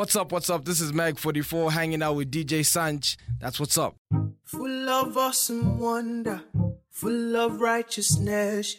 [0.00, 0.32] What's up?
[0.32, 0.64] What's up?
[0.64, 3.18] This is Mag44 hanging out with DJ Sanch.
[3.38, 3.96] That's what's up.
[4.44, 6.40] Full of awesome wonder,
[6.88, 8.78] full of righteousness,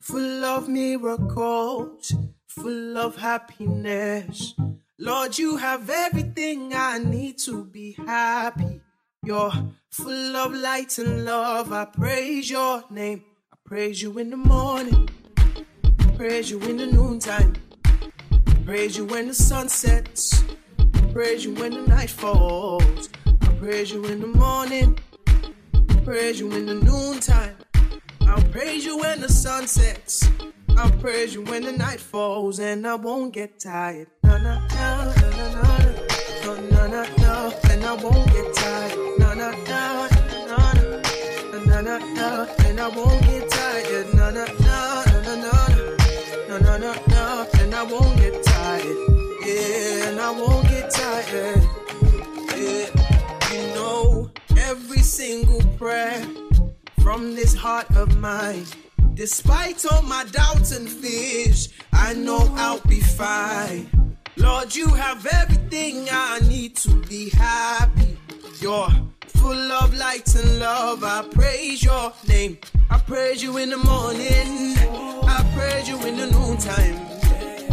[0.00, 2.14] full of miracles,
[2.46, 4.54] full of happiness.
[4.98, 8.82] Lord, you have everything I need to be happy.
[9.24, 9.54] You're
[9.90, 11.72] full of light and love.
[11.72, 13.24] I praise your name.
[13.50, 15.08] I praise you in the morning,
[16.18, 17.54] praise you in the noontime.
[18.70, 20.44] Praise you when the sun sets.
[21.12, 23.08] Praise you when the night falls.
[23.26, 24.96] I praise you in the morning.
[26.04, 27.56] Praise you in the noontime.
[28.28, 30.30] I'll praise you when the sun sets.
[30.76, 34.06] I'll praise you when the night falls, and I won't get tired.
[34.22, 35.74] No, no, no, no, no,
[36.44, 38.98] no, no, no, no, and I won't get tired.
[39.18, 40.08] No, no, no,
[40.46, 40.62] no,
[41.50, 44.14] no, no, no, no, and I won't get tired.
[44.14, 45.58] No, no, no, no, no,
[46.48, 48.29] no, no, no, no, and I won't get
[50.30, 51.68] I won't get tired.
[52.56, 52.86] Yeah,
[53.52, 56.24] you know every single prayer
[57.02, 58.64] from this heart of mine.
[59.14, 63.90] Despite all my doubts and fears, I know I'll be fine.
[64.36, 68.16] Lord, you have everything I need to be happy.
[68.60, 68.88] You're
[69.26, 71.02] full of light and love.
[71.02, 72.56] I praise your name.
[72.88, 74.76] I praise you in the morning.
[75.26, 77.29] I praise you in the noontime.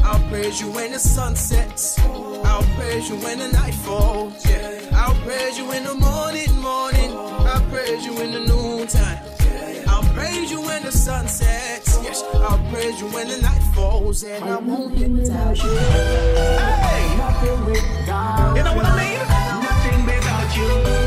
[0.08, 2.00] I'll praise you when the sun sets.
[2.00, 4.46] I'll praise you when the night falls.
[4.50, 4.80] Yeah.
[4.94, 7.12] I'll praise you in the morning, morning.
[7.14, 9.20] I'll praise you in the noontime.
[9.86, 12.00] I'll praise you when the sun sets.
[12.02, 15.58] Yes, I'll praise you when the night falls, and I won't get tired.
[15.58, 17.04] Hey,
[18.56, 19.20] you know what I mean?
[19.68, 21.07] Nothing without you.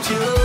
[0.00, 0.39] about you.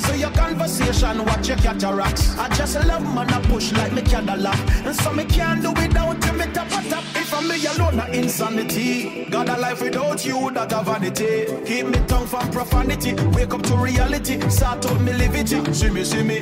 [0.00, 2.36] See, your conversation, watch your cataracts.
[2.38, 4.58] I just love man, I push like me Cadillac.
[4.84, 7.04] And so me can't do without you, me tap a tap.
[7.14, 9.26] If I'm me alone, na insanity.
[9.30, 11.46] Got a life without you, that a vanity.
[11.64, 13.14] Keep me tongue from profanity.
[13.30, 14.40] Wake up to reality.
[14.48, 15.48] Start out me live it.
[15.74, 16.38] See me, see me.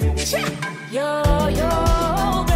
[0.91, 2.50] Yo, your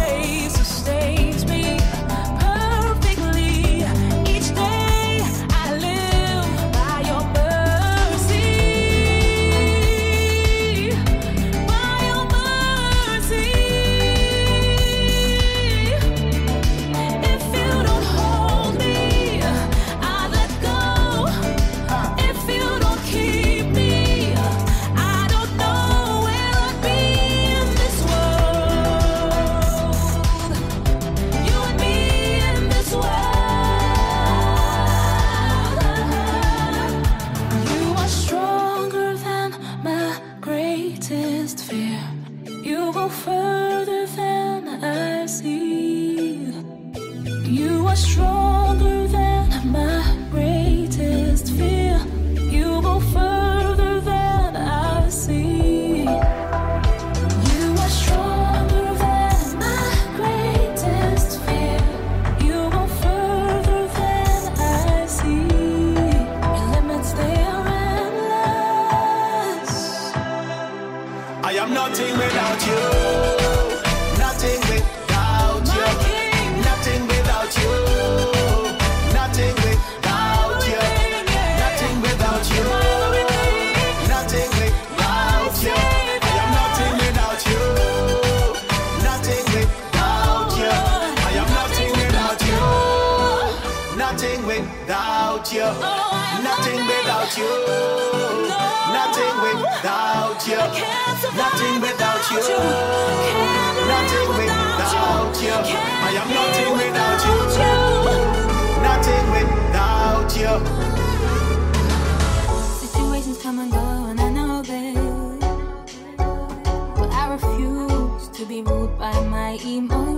[119.57, 120.14] by my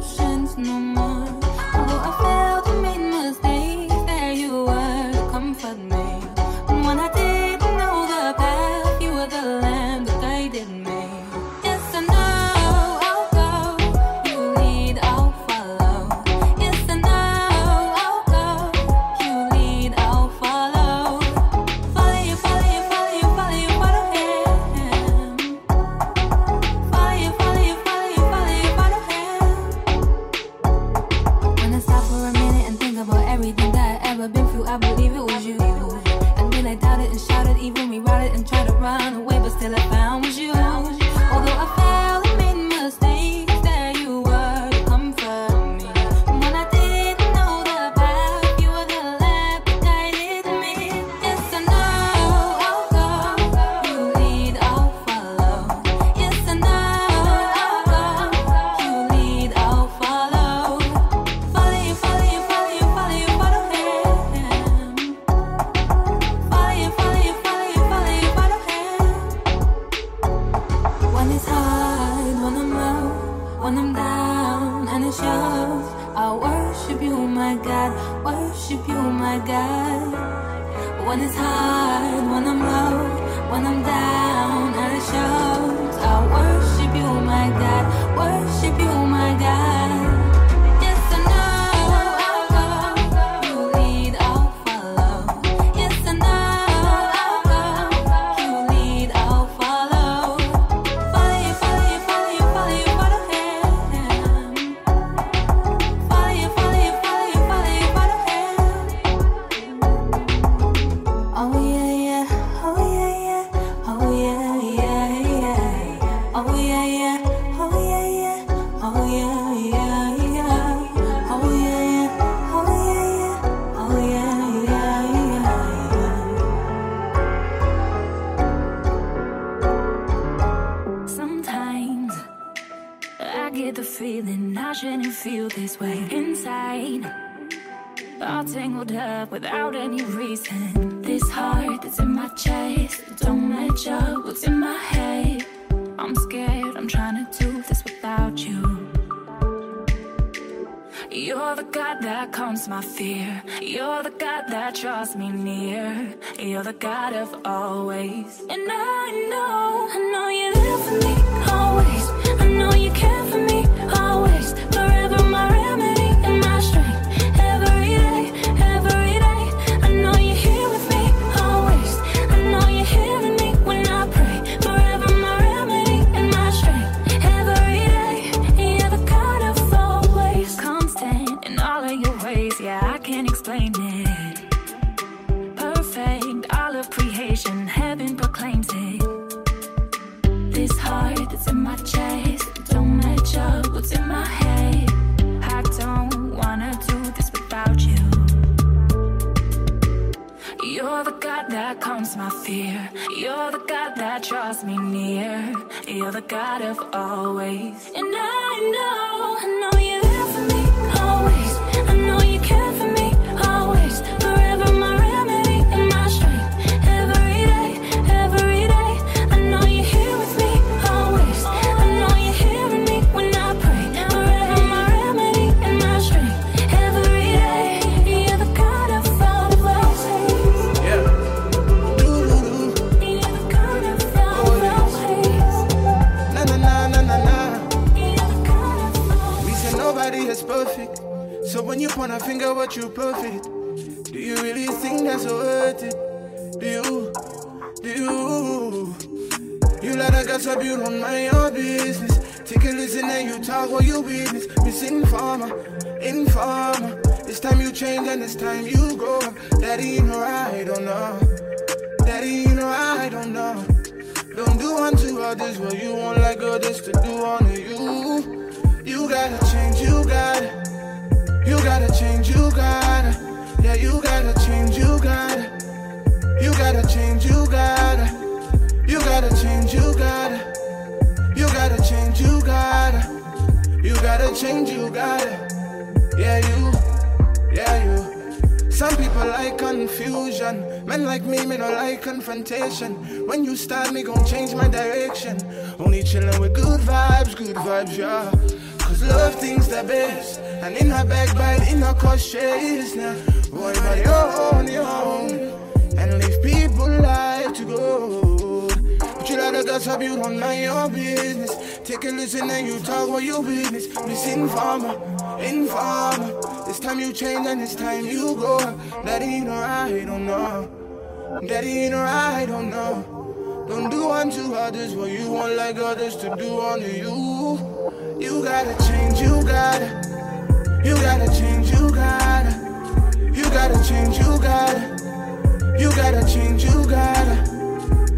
[336.18, 337.36] gotta change, you gotta.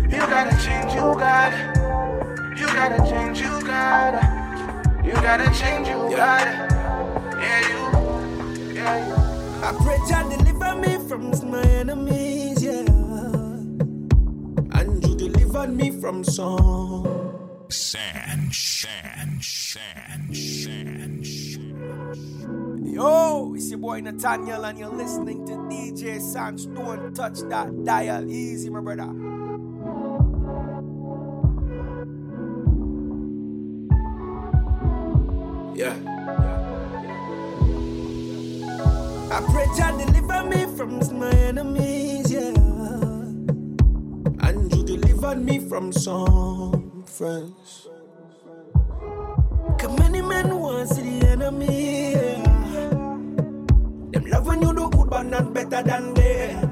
[0.09, 1.57] You gotta change, you gotta.
[2.57, 5.01] You gotta change, you gotta.
[5.03, 6.51] You gotta change, you gotta.
[7.41, 8.73] Yeah, you.
[8.73, 9.15] Yeah, you.
[9.63, 12.85] I pray God deliver me from my enemies, yeah.
[14.79, 17.05] And you delivered me from some.
[17.69, 21.58] Sand, sand, sand, sand, sand.
[22.99, 26.65] Yo, it's your boy Nathaniel, and you're listening to DJ Sanch.
[26.75, 28.29] Don't touch that dial.
[28.29, 29.07] Easy, my brother.
[35.73, 35.95] Yeah.
[39.31, 42.49] I pray God deliver me from my enemies, yeah.
[44.45, 47.87] And you delivered me from some friends.
[49.79, 52.38] Cause many men want to see the enemy, yeah.
[55.19, 56.71] But not better than them.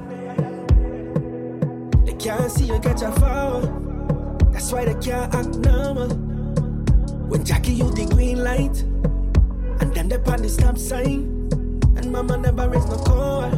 [2.06, 3.60] They can't see you catch a fall.
[4.52, 6.08] That's why they can't act normal.
[7.28, 8.80] When Jackie you the green light,
[9.80, 11.50] and then they on the stop sign.
[11.98, 13.50] And mama never raised no call.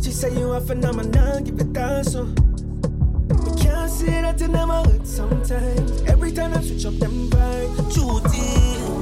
[0.00, 2.24] She say you are phenomenal, give it down so.
[2.24, 6.00] We can't see that it never hurt sometimes.
[6.08, 7.92] Every time I switch up them vibes.
[7.92, 8.34] Truth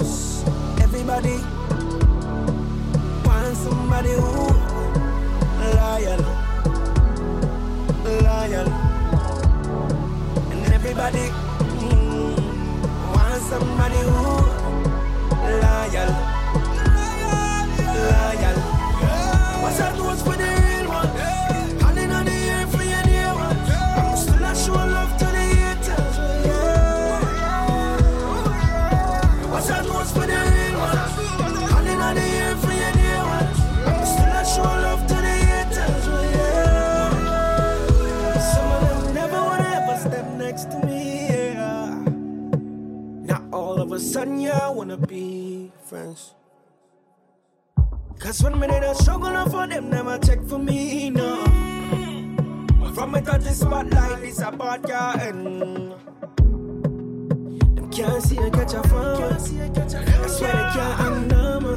[0.02, 0.42] is,
[0.82, 1.38] everybody
[3.24, 4.75] wants somebody who
[5.74, 6.20] loyal,
[8.04, 8.68] loyal,
[10.50, 11.26] and everybody
[11.80, 12.36] mm,
[13.14, 14.24] wants somebody who
[15.62, 16.10] loyal,
[18.12, 18.58] loyal.
[19.62, 21.35] What's that was for the real one?
[43.96, 46.34] A sudden, yeah, I wanna be friends.
[48.18, 51.44] Cause when me in a struggle, for them never check for me, no.
[52.94, 54.50] From me touch the spotlight, this a
[54.82, 55.94] guy end.
[57.76, 59.32] Them can't see you catch a phone.
[59.32, 61.76] That's why they can't act normal.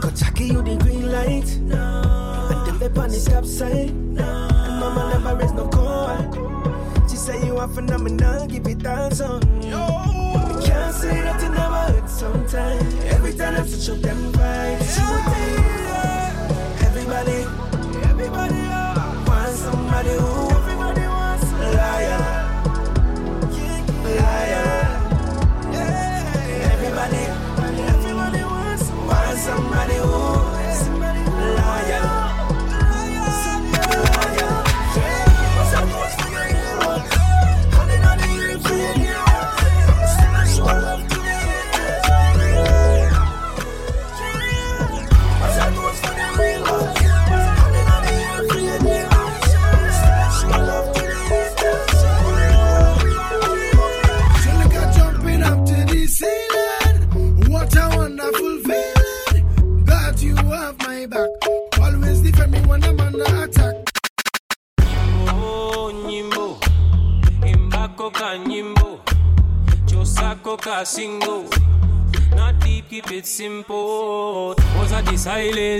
[0.00, 1.50] Cause Jackie, you the green light.
[1.56, 4.18] And them they on the stop sign.
[4.18, 7.08] And mama never raise no call.
[7.08, 10.19] She say you are phenomenal, give it down son.
[10.64, 12.94] Can't say that it never hurt sometimes.
[13.04, 14.98] Every time I switch up them vibes.
[16.86, 17.46] Everybody,
[18.10, 18.62] everybody
[19.28, 20.39] wants somebody who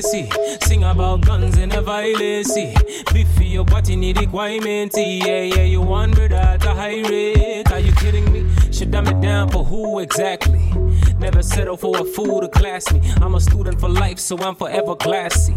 [0.03, 0.65] silence?
[0.65, 2.55] Sing about guns and a violence.
[3.13, 4.93] Biffy, your body need requirement.
[4.97, 7.71] Yeah, yeah, you want brother at a high rate.
[7.71, 8.47] Are you kidding me?
[8.73, 10.73] Should dumb it down for who exactly?
[11.21, 13.03] Never settle for a fool to class me.
[13.21, 15.55] I'm a student for life, so I'm forever classy.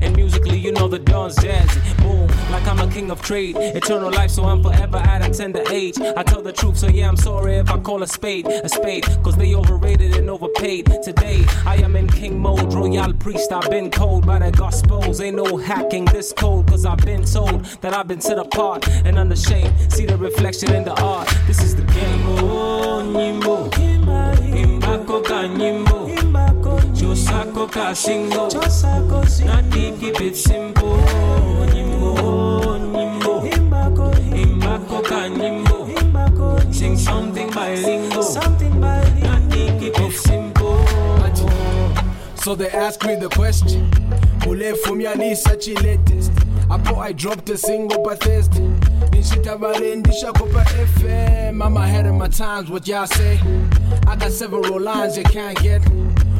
[0.00, 1.80] And musically, you know the dawn's jazzy.
[1.98, 3.56] Boom, like I'm a king of trade.
[3.56, 6.00] Eternal life, so I'm forever at a tender age.
[6.00, 9.04] I tell the truth, so yeah, I'm sorry if I call a spade a spade.
[9.22, 10.86] Cause they overrated and overpaid.
[11.02, 12.72] Today, I am in king mode.
[12.72, 15.20] Royal priest, I've been cold by the gospels.
[15.20, 19.18] Ain't no hacking this code, cause I've been told that I've been set apart and
[19.18, 19.92] unashamed.
[19.92, 21.28] See the reflection in the art.
[21.46, 22.22] This is the game.
[22.26, 22.82] Oh,
[24.92, 26.10] Imbako ka nyimbo.
[26.92, 28.48] Chosako ka single.
[29.46, 30.98] Not deep, keep it simple.
[31.72, 33.40] Nyimbo, nyimbo.
[34.36, 35.88] Imbako ka nyimbo.
[36.70, 38.34] Sing something bilingual.
[39.22, 40.84] Not deep, keep it simple.
[42.36, 43.88] So they ask me the question
[44.44, 46.32] Mule for me and such latest
[46.72, 48.66] I thought I dropped a single by Thursday
[49.12, 53.38] Nishitabarendisha Kopa FM I'm ahead of my times, what y'all say?
[54.06, 55.82] I got several lines you can't get.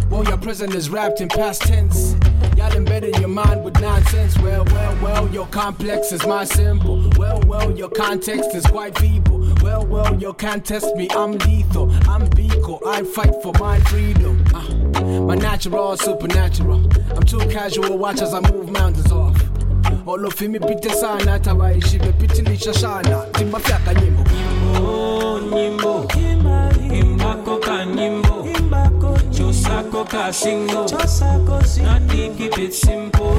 [0.09, 2.17] Well, your present is wrapped in past tense.
[2.57, 4.39] Y'all embedded your mind with nonsense.
[4.39, 7.11] Well, well, well, your complex is my symbol.
[7.19, 9.47] Well, well, your context is quite feeble.
[9.63, 11.91] Well, well, you can't test me, I'm lethal.
[12.09, 14.45] I'm Biko, I fight for my freedom.
[14.55, 16.91] Uh, My natural, supernatural.
[17.17, 19.13] I'm too casual, watch as I move mountains.
[19.13, 19.32] Off
[20.07, 24.25] olofimi pite sana tawaishi bepitilisha shana timbafyaka nyimbo
[25.57, 26.07] nyimbo
[26.93, 28.47] imbako ka nyimbo
[29.31, 30.33] chosako ka
[32.39, 33.35] keep it simple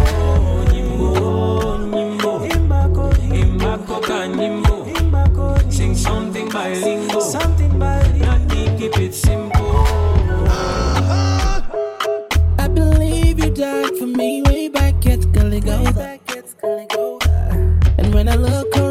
[0.73, 2.47] nyimbo nyimbo
[3.41, 4.87] imbako ka nyimbo
[5.69, 6.49] sing something
[8.47, 9.87] deep keep it simple
[12.59, 15.21] I believe you died for me way back at
[16.65, 18.82] And when I look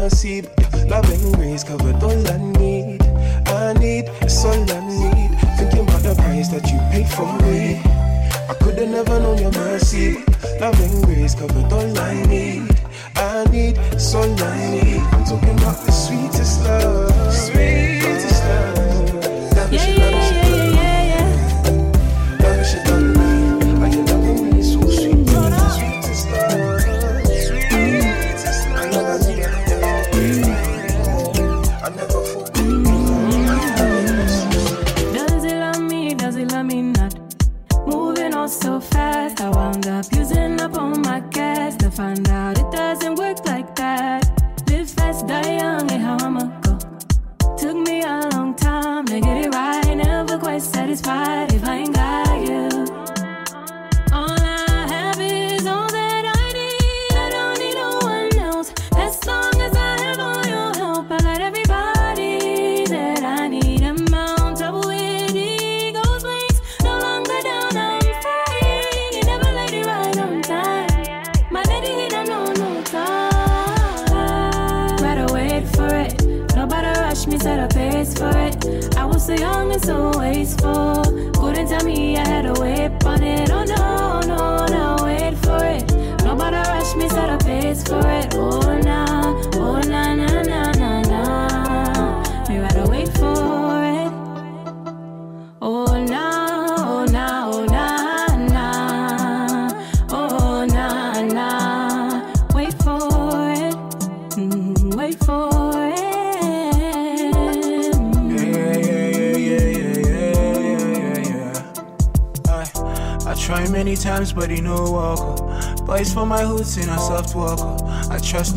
[0.00, 0.40] mercy.
[0.88, 3.02] Love and grace covered all I need.
[3.46, 5.30] I need, it's all I need.
[5.58, 7.82] Thinking about the price that you paid for me.
[8.48, 10.24] I could have never known your mercy.
[10.58, 11.89] Love and grace covered all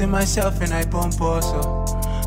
[0.04, 1.62] to myself and I pump also.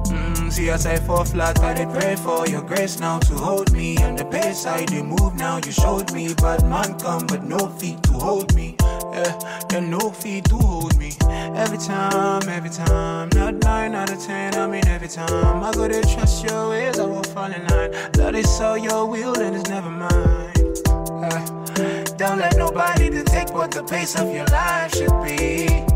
[0.09, 3.71] Mm, see as I fall flat, I did pray for your grace now to hold
[3.73, 3.99] me.
[3.99, 6.33] On the pace I did move now, you showed me.
[6.35, 8.77] Bad man come, but no feet to hold me.
[9.13, 9.33] Yeah,
[9.69, 11.13] there no feet to hold me.
[11.65, 14.55] Every time, every time, not nine out of ten.
[14.55, 15.63] I mean every time.
[15.63, 17.93] I gotta trust your ways, I will fall in line.
[18.17, 20.53] Lord, it's all your will and it's never mine.
[21.29, 25.96] Eh, don't let nobody dictate what the pace of your life should be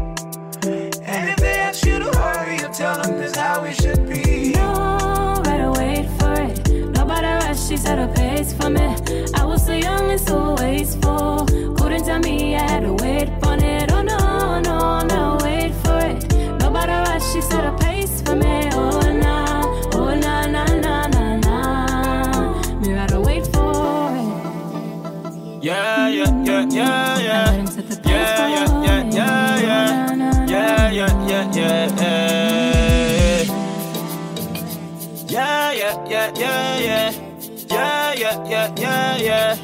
[2.72, 4.52] tell them this how we should be.
[4.52, 6.68] No, better wait for it.
[6.94, 8.96] Nobody rush, she set her pace for me.
[9.34, 11.46] I was so young and so wasteful.
[11.76, 13.90] Couldn't tell me I had to wait for it.
[13.92, 16.32] Oh no, no, no, wait for it.
[16.60, 18.68] Nobody rush, she set her pace for me.
[18.72, 19.62] Oh nah,
[19.94, 22.78] oh nah, nah, nah, nah, nah.
[22.80, 25.64] Me rather wait for it.
[25.64, 27.09] Yeah, yeah, yeah, yeah.
[36.36, 37.12] Yeah, yeah,
[37.70, 38.14] yeah, yeah.
[38.14, 39.56] Yeah, yeah, yeah, yeah, yeah.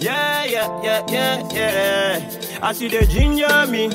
[0.00, 2.58] Yeah, yeah, yeah, yeah.
[2.62, 3.90] I see the ginger me.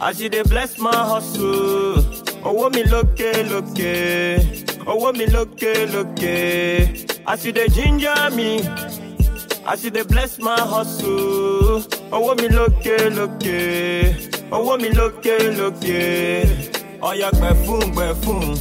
[0.00, 2.04] I see they bless my hustle.
[2.44, 3.66] Oh, what me look look
[4.86, 6.18] Oh, what me look look
[7.26, 8.62] I see the ginger me.
[9.66, 11.84] I see they bless my hustle.
[12.12, 13.42] Oh, what me look look
[14.52, 15.82] Oh, what me look look
[17.04, 17.54] Oh, yeah, gbẹ
[18.22, 18.54] fún,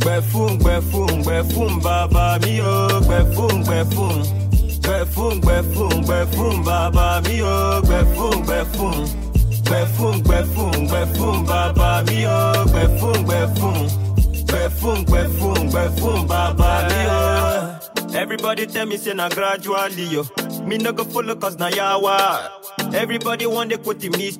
[0.00, 0.58] gbẹ fún.
[0.58, 3.00] Gbẹ fún, gbẹ fún, bàbá mi o.
[3.06, 4.22] Gbẹ fún, gbẹ fún.
[4.82, 7.80] Gbẹ fún, gbẹ fún, gbẹ fún, bàbá mi o.
[7.82, 9.06] Gbẹ fún, gbẹ fún.
[9.64, 9.84] Gbẹ
[11.46, 12.64] bàbá mi o.
[12.72, 13.88] Gbẹ fún, gbẹ fún.
[14.46, 14.64] Gbẹ
[16.28, 18.18] bàbá mi o.
[18.18, 20.22] Everybody tell me say na gradually yo.
[20.68, 22.50] Me no go follow cause na yawa.
[22.94, 24.30] Everybody want to quote me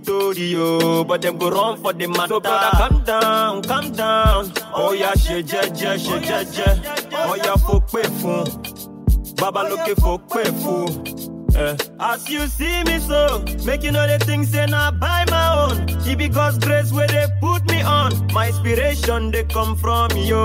[0.53, 2.29] yo, but them go run for the matter.
[2.35, 4.53] So brother, calm down, calm down.
[4.75, 6.67] Oh yeah, she je je, she je je.
[7.15, 8.05] Oh yeah, folk pay.
[9.37, 11.18] Baba looking for pay.
[11.59, 11.77] Eh.
[11.99, 13.43] As you see me so,
[13.83, 15.89] you know the things say na by my own.
[16.07, 18.13] It be God's grace where they put me on.
[18.33, 20.39] My inspiration they come from you.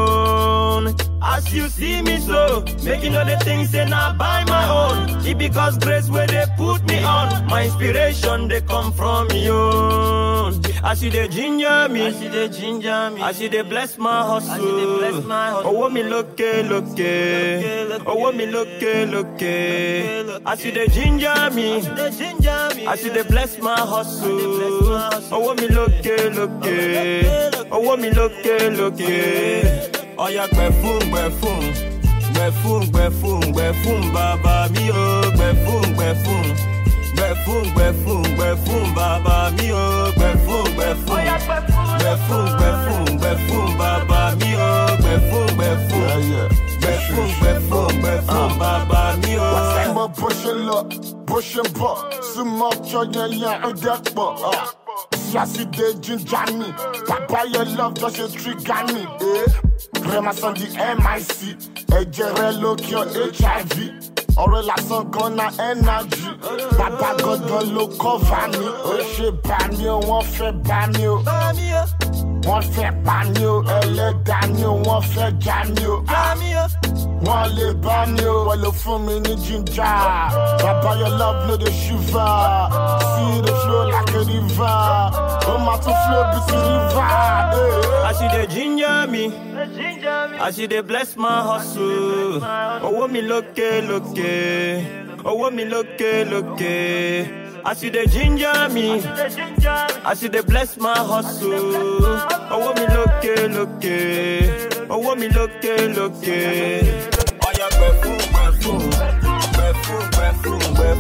[1.21, 5.23] As you see me so, you know the things say na by my own.
[5.23, 7.45] It be God's grace where they put me on.
[7.45, 10.33] My inspiration they come from you.
[10.84, 14.21] As you they ginger me, as you they ginger me, as you they bless my
[14.23, 14.51] hustle.
[14.51, 15.69] As you they bless my hustle.
[15.69, 17.99] Oh, what eh, me look look eh, eh.
[18.06, 19.41] Oh, what me look look
[20.45, 21.77] As you they ginger me,
[22.86, 24.29] as you they bless my hustle.
[25.32, 25.91] Oh, what me look
[26.36, 26.51] look
[27.71, 28.34] Oh, what me look.
[28.43, 28.93] Look
[30.15, 31.63] Oh, oh yeah, gbẹ fún, gbẹ fún.
[32.34, 35.23] Gbẹ fún, gbẹ fún, gbẹ fún, bàbá mi o.
[37.15, 38.23] Gbẹ fún, gbẹ fún.
[38.36, 38.49] Gbẹ
[38.95, 40.12] bàbá mi o.
[40.17, 41.19] Gbẹ fún, gbẹ fún.
[41.99, 44.88] Gbẹ fún, gbẹ fún, gbẹ fún, bàbá mi o.
[45.02, 46.04] Gbẹ fún, gbẹ fún.
[46.82, 49.54] Gbẹ fún, gbẹ fún, gbẹ fún, bàbá mi o.
[49.56, 50.88] Wasembo push it up,
[51.28, 51.97] push it up.
[52.34, 54.36] Sumo chonya ya udekbo.
[55.32, 56.65] Sassy de ginger me.
[57.08, 59.02] Papa your love just a trigger me.
[59.21, 59.45] Eh?
[60.12, 61.58] Rema son the MIC.
[61.97, 63.04] Ẹ̀jẹ̀ rẹ ló kí ọ
[63.39, 64.22] HIV.
[64.41, 66.24] Ọ̀rẹ́ lásán gan na energy.
[66.78, 68.65] Bàbá gangan ló cover mi.
[68.91, 71.15] Ó ṣe bá mi o, wọ́n fẹ́ bá mi o.
[72.48, 75.96] Wọ́n fẹ́ bá mi o, ẹlẹ́dàá mi o, wọ́n fẹ́ já mi o.
[77.25, 78.23] Wọ́n lè bá mi
[79.05, 79.99] mi ní ginger.
[80.63, 82.36] Bàbá your love no dey shiver.
[83.12, 84.79] See the flow like a river.
[85.51, 87.12] Ó máa tún flow bí ti river.
[88.09, 89.25] As you they ginger me,
[90.45, 92.39] as you they bless my hustle.
[93.12, 94.03] Me look look
[95.25, 95.88] Oh, what me look
[96.31, 96.59] look
[97.65, 99.01] As you they ginger me,
[100.05, 101.75] as you they bless my hustle.
[102.51, 103.23] Oh, what me look
[103.57, 105.27] look Oh, what me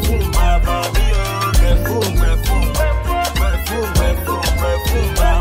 [0.01, 1.51] fún, gbẹ fún, bàbá mi o.
[1.57, 2.63] Gbẹ fún, gbẹ fún.
[3.35, 5.32] Gbẹ fún, gbẹ fún, gbẹ fún, bàbá mi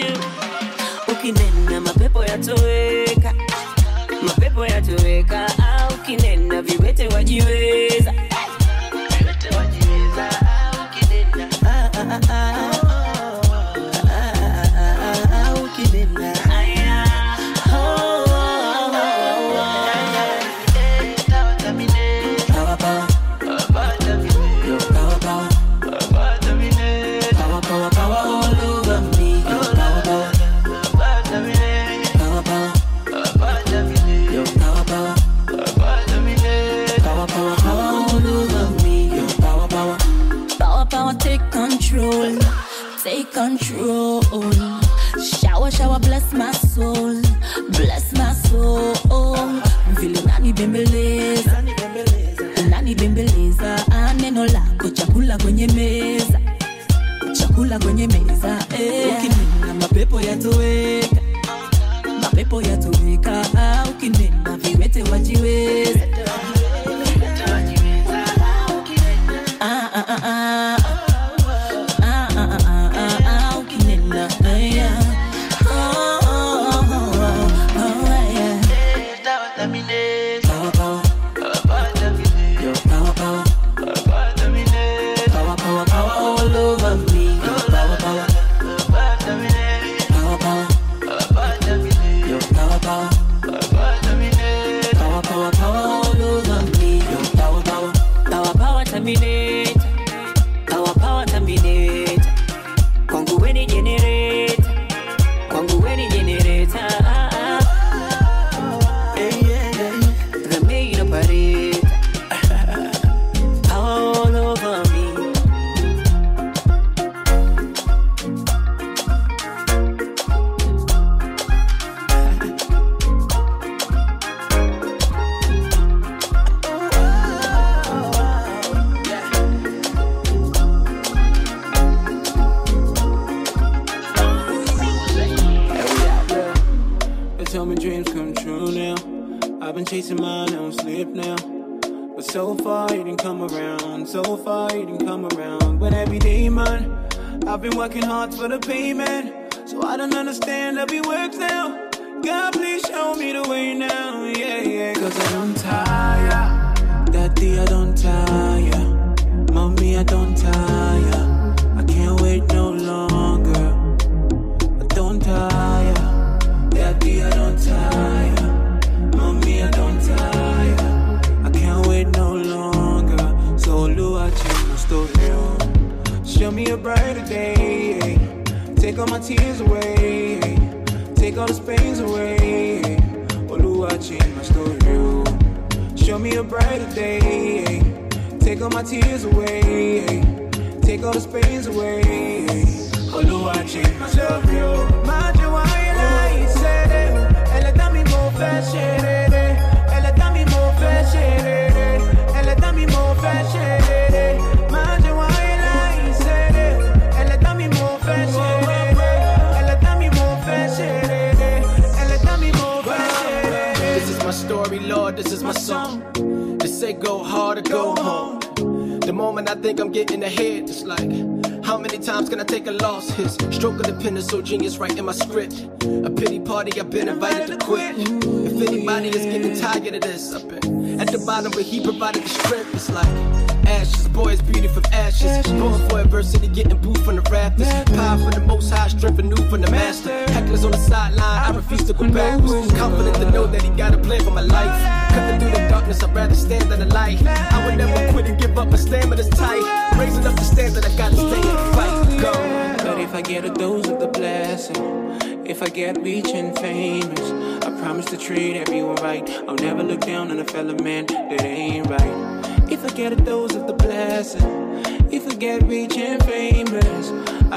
[0.00, 0.14] you.
[1.12, 3.34] Ukinena mapepo yatoweka,
[4.22, 5.46] mapepo yatoweka.
[5.58, 7.79] Au ukinena viwete wajiweza,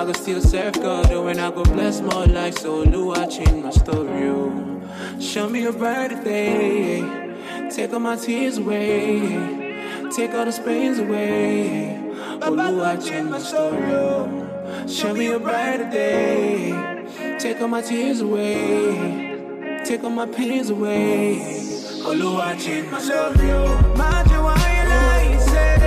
[0.04, 2.58] I go still serve God, oh, and I go bless my life.
[2.58, 4.82] So, Lou, I change my story.
[5.22, 7.70] Show me a brighter day.
[7.74, 10.10] Take all my tears away.
[10.14, 12.02] Take all the pains away.
[12.42, 14.90] Oh, Lou, I change my story.
[14.90, 17.38] Show me a brighter day.
[17.40, 19.80] Take all my tears away.
[19.86, 21.62] Take all my pains away.
[22.04, 23.52] Oh, Lou, I change my story.
[23.52, 23.94] Oh.
[23.96, 25.82] My joy, and I said,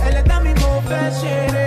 [0.00, 1.61] and let me go fast.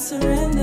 [0.00, 0.59] Surrender.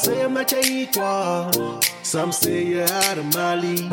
[0.00, 1.80] Say I'm not your equal.
[2.02, 3.90] Some say you're out of my league.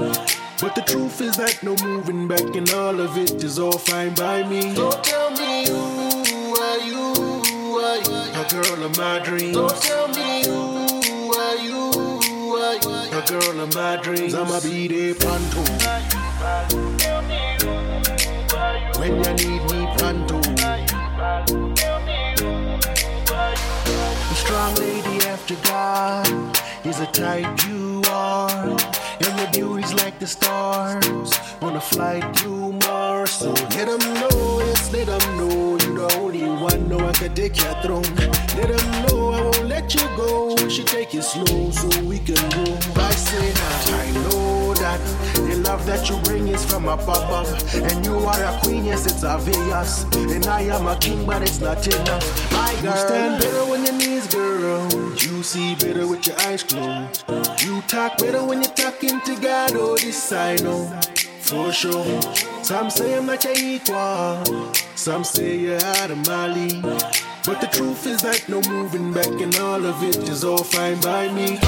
[0.59, 4.13] But the truth is that no moving back and all of it is all fine
[4.15, 4.73] by me.
[4.73, 7.13] Don't tell me who are you,
[7.89, 9.55] are you, a girl of my dreams.
[9.55, 11.91] Don't tell me who are you,
[12.55, 14.33] are you, a girl of my dreams.
[14.33, 15.61] I'ma be there pronto.
[18.99, 20.37] When you need me pronto.
[24.29, 24.96] A strong lady
[25.49, 28.77] after God is a type you are.
[29.25, 31.31] And your beauty's like the stars.
[31.61, 33.31] Wanna fly you Mars.
[33.31, 35.77] So let them know, yes, let them know.
[35.79, 38.15] You're the only one, no I can take your throne.
[38.57, 40.55] Let them know I won't let you go.
[40.55, 42.77] We should take it slow so we can go.
[42.99, 43.53] I say
[44.03, 44.99] I know that
[45.33, 47.47] the love that you bring is from above.
[47.73, 50.03] And you are a queen, yes, it's obvious.
[50.13, 52.51] And I am a king, but it's not enough.
[52.51, 54.89] My girl, you stand better when you knees, girl.
[55.15, 57.23] You see better with your eyes closed.
[57.63, 59.71] You talk better when you're talking to God.
[59.73, 60.99] Oh, this I know
[61.41, 62.21] for sure.
[62.63, 64.73] Some say I'm not your equal.
[64.95, 66.83] Some say you're out of my league.
[66.83, 70.99] But the truth is that no moving back and all of it is all fine
[70.99, 71.59] by me.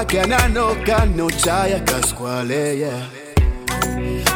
[0.00, 3.06] Tate wake ananoka no chaya kaskwale, yeah.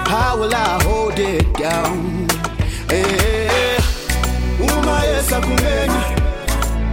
[0.07, 2.29] How will I hold it down?
[2.91, 3.81] Yeah.
[4.61, 6.05] Uma yesa kumenya,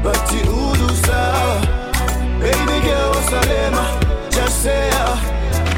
[0.04, 1.34] bati ulusa.
[2.40, 3.84] Baby girl, salema,
[4.32, 5.20] just say yeah.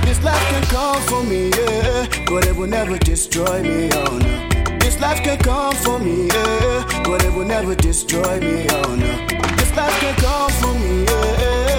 [0.06, 4.78] This life can come for me, yeah, but it will never destroy me, oh no.
[4.80, 9.28] This life can come for me, yeah, but it will never destroy me, oh no.
[9.58, 11.73] This life can come for me, yeah,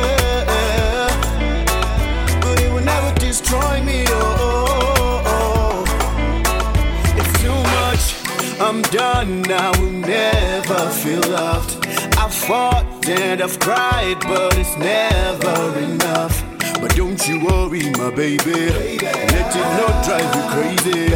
[3.84, 5.24] me, oh.
[5.26, 7.16] oh, oh.
[7.18, 8.60] It's too much.
[8.60, 9.44] I'm done.
[9.50, 11.86] I will never feel loved.
[12.18, 16.42] I've fought and I've cried, but it's never enough.
[16.80, 18.52] But don't you worry, my baby.
[18.52, 21.08] Let it not drive you crazy.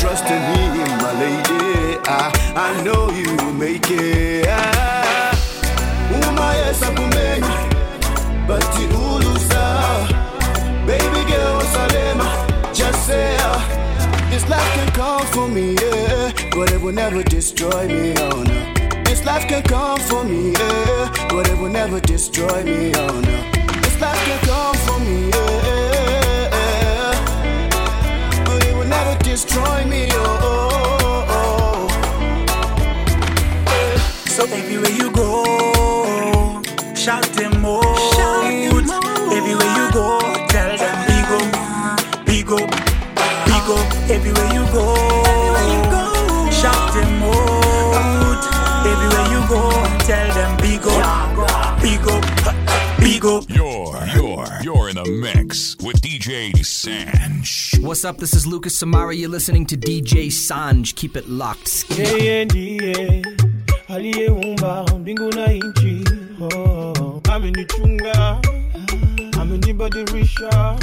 [0.00, 1.98] Trust in me, my lady.
[2.06, 4.46] I, I know you will make it.
[6.12, 7.56] Uma yesa kumenya,
[8.46, 8.92] but ulusa.
[8.92, 9.41] Baby
[13.02, 13.58] say uh,
[14.30, 19.02] this life can come for me, yeah, but it will never destroy me, oh no.
[19.04, 23.42] This life can come for me, yeah, but it will never destroy me, oh no.
[23.82, 26.50] This life can come for me, yeah,
[28.44, 30.38] but it will never destroy me, oh.
[30.42, 31.88] oh, oh,
[33.68, 33.88] oh.
[34.26, 36.62] So everywhere you go,
[36.94, 37.82] shout them out.
[39.32, 40.18] Everywhere you go,
[44.10, 44.86] Everywhere you go,
[46.50, 48.42] shout them out.
[48.86, 49.70] Everywhere you go,
[50.04, 52.24] tell them big up, big up,
[52.98, 53.44] big up.
[53.48, 57.74] You're, you're, you're in a mix with DJ Sanch.
[57.80, 58.18] What's up?
[58.18, 59.14] This is Lucas Samara.
[59.14, 60.94] You're listening to DJ Sanch.
[60.94, 61.84] Keep it locked.
[61.98, 63.22] Yeye ndiye
[63.88, 66.04] aliyeumba mbingu na nchi,
[66.40, 68.40] oh, amenichunga,
[69.40, 70.78] amenibadilisha,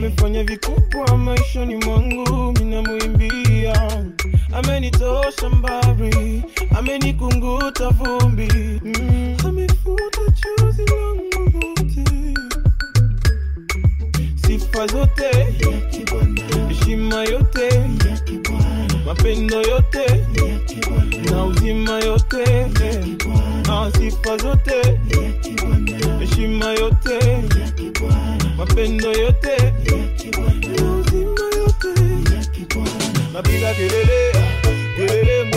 [0.00, 4.04] amefanya vikubwa maishani mwangu, minamwimbia
[4.52, 6.42] amenitosha mbari,
[6.78, 8.48] amenikunguta vumbi,
[8.84, 12.34] mm, amefuta chozi langu lote,
[14.46, 15.30] sifa zote,
[16.68, 17.68] heshima yote,
[19.06, 20.26] mapendo yote
[21.30, 22.66] na uzima yote.
[23.68, 24.98] Na sifa zote
[26.20, 27.18] heshima yote
[28.60, 29.56] mapendo yote.
[33.32, 34.20] Napiga napiga kelele
[34.96, 35.50] kelele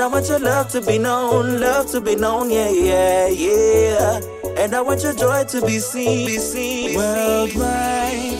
[0.00, 4.37] I want your love to be known, love to be known, yeah, yeah, yeah.
[4.60, 8.38] And I want your joy to be seen, be seen, worldwide.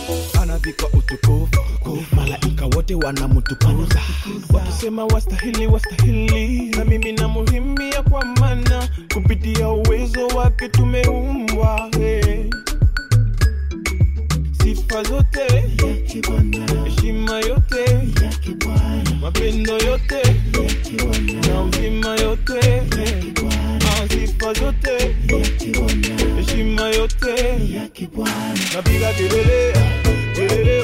[2.12, 4.00] malaika wote wanamtukuza
[4.54, 12.44] wakisema wastahili wastahili na mimi namuhimbia kwa mana kupitia uwezo wake tumeumbwa hey.
[14.62, 15.64] sifa zote
[16.84, 17.98] heshima yote
[19.20, 20.22] mapendo yote
[21.48, 22.82] na uzima yote
[23.50, 23.57] Ah,
[24.08, 25.16] sifa zote
[26.36, 27.58] heshima yote.
[28.74, 29.72] Napiga kelele
[30.34, 30.78] kelele.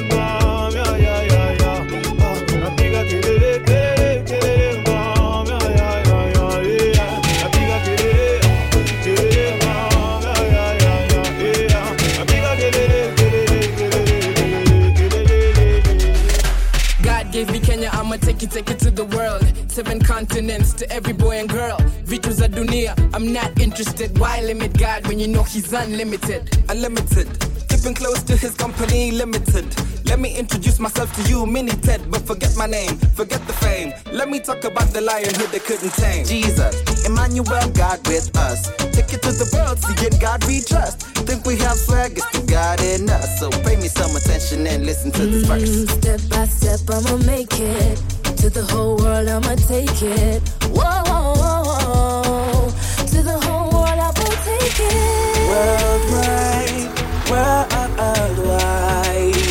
[17.03, 19.43] God gave me Kenya, I'ma take it, take it to the world.
[19.71, 21.77] Seven continents to every boy and girl.
[22.15, 24.17] Vitu za dunia, I'm not interested.
[24.17, 26.47] Why limit God when you know He's unlimited?
[26.69, 27.27] unlimited.
[27.67, 29.65] Keeping close to his company, limited.
[30.05, 33.91] Let me introduce myself to you, Mini Ted, but forget my name, forget the fame.
[34.13, 36.25] Let me talk about the lion who they couldn't tame.
[36.25, 38.69] Jesus, Emmanuel, God with us.
[38.95, 41.01] Take it to the world, see in God we trust.
[41.27, 43.39] Think we have swag, it's the God in us.
[43.41, 45.69] So pay me some attention and listen to this verse.
[45.69, 47.99] Mm, Step by step, I'ma make it.
[48.37, 50.41] To the whole world, I'ma take it.
[50.69, 52.69] Whoa, whoa, whoa.
[53.07, 55.49] To the whole world, I will take it.
[55.49, 56.89] Worldwide,
[57.31, 59.45] worldwide,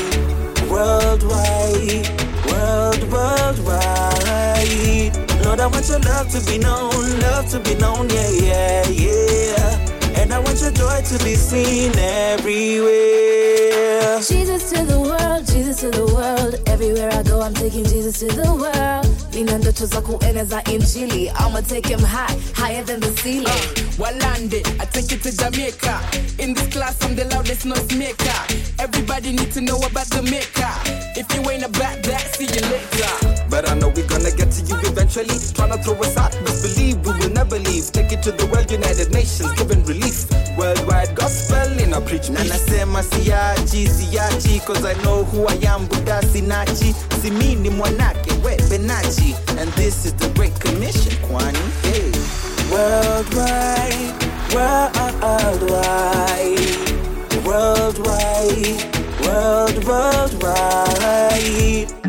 [0.70, 2.08] worldwide,
[2.50, 5.12] world, worldwide.
[5.44, 9.93] Lord, I want your love to be known, love to be known, yeah, yeah, yeah.
[10.16, 12.94] And I want your joy to be seen everywhere.
[14.20, 16.60] Jesus to the world, Jesus to the world.
[16.66, 19.23] Everywhere I go, I'm taking Jesus to the world.
[19.34, 21.24] Nina ndoto za kueneza injili.
[21.26, 23.46] I'ma take him high, higher than the ceiling.
[23.46, 26.00] Uh, Walande, I take it to Jamaica.
[26.38, 28.38] In this class, I'm the loudest noise maker.
[28.78, 30.70] Everybody need to know about the maker.
[31.16, 33.44] If you ain't about that, see you later.
[33.50, 35.34] But I know we're gonna get to you eventually.
[35.54, 37.90] Tryna throw us out, but believe we will never leave.
[37.92, 40.26] Take it to the world, United Nations, giving relief.
[40.64, 42.30] Worldwide gospel in a preach.
[42.30, 46.94] Na nasema siachi, siachi, cause I know who I am, Buddha sinachi.
[47.20, 49.34] Si mi ni mwanake, we benachi.
[49.58, 51.58] And this is the Great Commission, Kwani.
[51.82, 52.12] Hey.
[52.72, 54.14] Worldwide,
[54.54, 55.20] worldwide,
[57.44, 58.84] worldwide,
[59.26, 60.84] world, worldwide.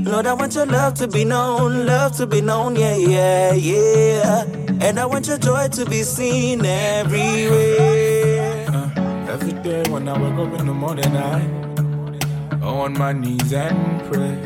[0.06, 4.43] Lord, I want your love to be known, love to be known, yeah, yeah, yeah.
[4.82, 8.66] And I want your joy to be seen everywhere.
[8.70, 8.89] Uh,
[9.30, 11.39] every day when I wake up in the morning, I
[12.60, 14.38] go on my knees and pray.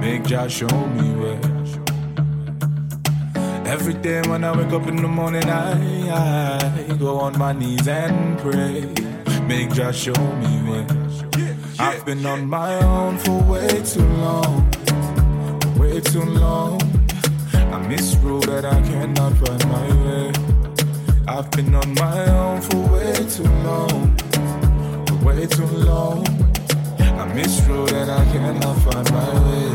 [0.00, 1.40] Make Jah show me where.
[3.66, 5.72] Every day when I wake up in the morning, I,
[6.90, 8.92] I go on my knees and pray.
[9.46, 10.86] Make Jah show me where.
[11.80, 14.68] I've been on my own for way too long,
[15.98, 16.80] way too long.
[17.54, 20.32] I misrule that I cannot find my way.
[21.26, 24.16] I've been on my own for way too long,
[25.06, 26.24] for way too long.
[27.00, 29.68] I misrule that I cannot find my way.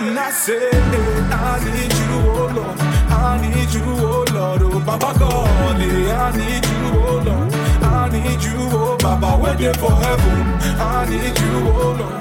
[0.00, 2.78] And I say, I need you, oh Lord.
[3.10, 4.62] I need you, oh Lord.
[4.62, 7.52] Oh Baba God, I need you, oh Lord.
[7.82, 10.38] I need you, oh Baba, waiting for heaven.
[10.80, 12.18] I need you, oh Lord.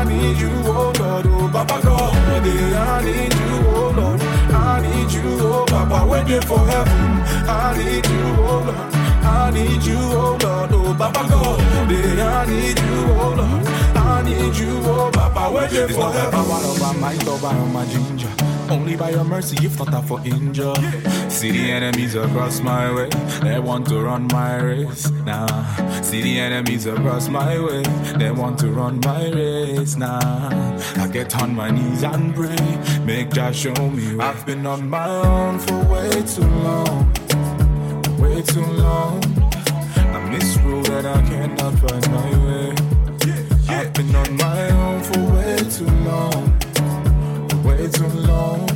[0.00, 1.26] I need you, oh Lord.
[1.26, 1.99] Oh Baba God,
[2.44, 4.20] yeah, I need you, oh Lord.
[4.52, 7.00] I need you, oh Baba, waiting for heaven.
[7.48, 8.94] I need you, oh Lord.
[9.24, 11.90] I need you, oh Lord, oh Baba God.
[11.90, 13.66] Yeah, I need you, oh Lord.
[13.96, 16.30] I need you, oh Baba, oh oh oh waiting for heaven.
[16.32, 18.39] Power over my love, over my ginger.
[18.70, 20.74] Only by your mercy, if not I for injure.
[21.28, 23.08] See the enemies across my way,
[23.42, 25.10] they want to run my race.
[25.24, 25.46] Nah,
[26.02, 27.82] see the enemies across my way,
[28.16, 29.96] they want to run my race.
[29.96, 32.56] Nah, I get on my knees and pray,
[33.04, 34.14] make Jah show me.
[34.14, 34.24] Way.
[34.24, 37.12] I've been on my own for way too long,
[38.18, 39.20] way too long.
[39.96, 42.74] I misrule that I cannot find my way.
[43.68, 46.58] I've been on my own for way too long,
[47.92, 48.68] too long.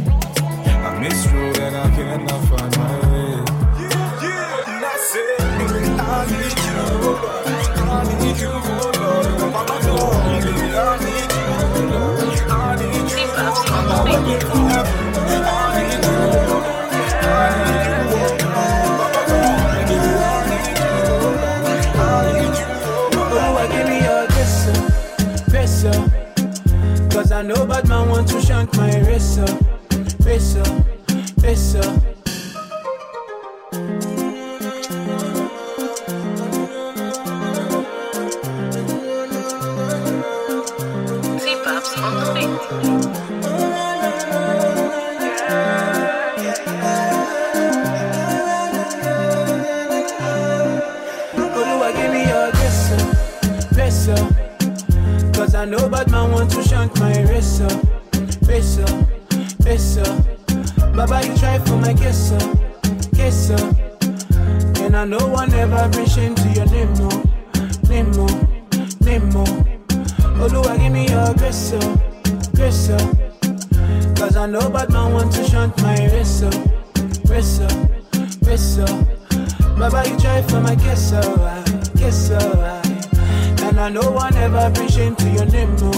[0.66, 3.34] I misrule that I cannot find my way.
[4.66, 6.74] And I say, I need you,
[7.86, 8.90] I need you, Lord.
[9.40, 9.88] Mama, I
[10.34, 11.00] need you, Lord.
[12.50, 13.26] I need you,
[13.70, 14.98] Mama, waiting for heaven.
[15.44, 16.64] I need you, Lord.
[17.22, 18.36] I need you, Lord.
[18.98, 21.38] Mama, Lord, I need you, I need you, Lord.
[21.96, 24.80] I need you, give me your blessing,
[25.50, 26.02] blessing.
[27.10, 27.93] Cause I know bad man
[28.76, 29.04] my.
[51.54, 53.06] Oluwa, give me your blessing,
[53.72, 55.32] blessing.
[55.32, 57.83] Cause I know bad man want to shank my racer, racer,
[60.96, 62.38] Baba, you try for my kisser,
[63.16, 63.58] kisser.
[64.80, 67.08] And I know one never bring shame to your name, no,
[67.88, 68.26] name, no,
[69.00, 69.44] name, no.
[70.38, 72.00] Oluwa, give me your blessing,
[72.54, 73.18] blessing.
[74.14, 76.50] Cause I know bad man want to shunt my racer,
[77.26, 77.68] racer,
[78.42, 78.86] racer.
[79.76, 82.86] Baba, you try for my kiss, alright, kiss, alright.
[83.62, 85.90] And I know I never bring shame to your name, no,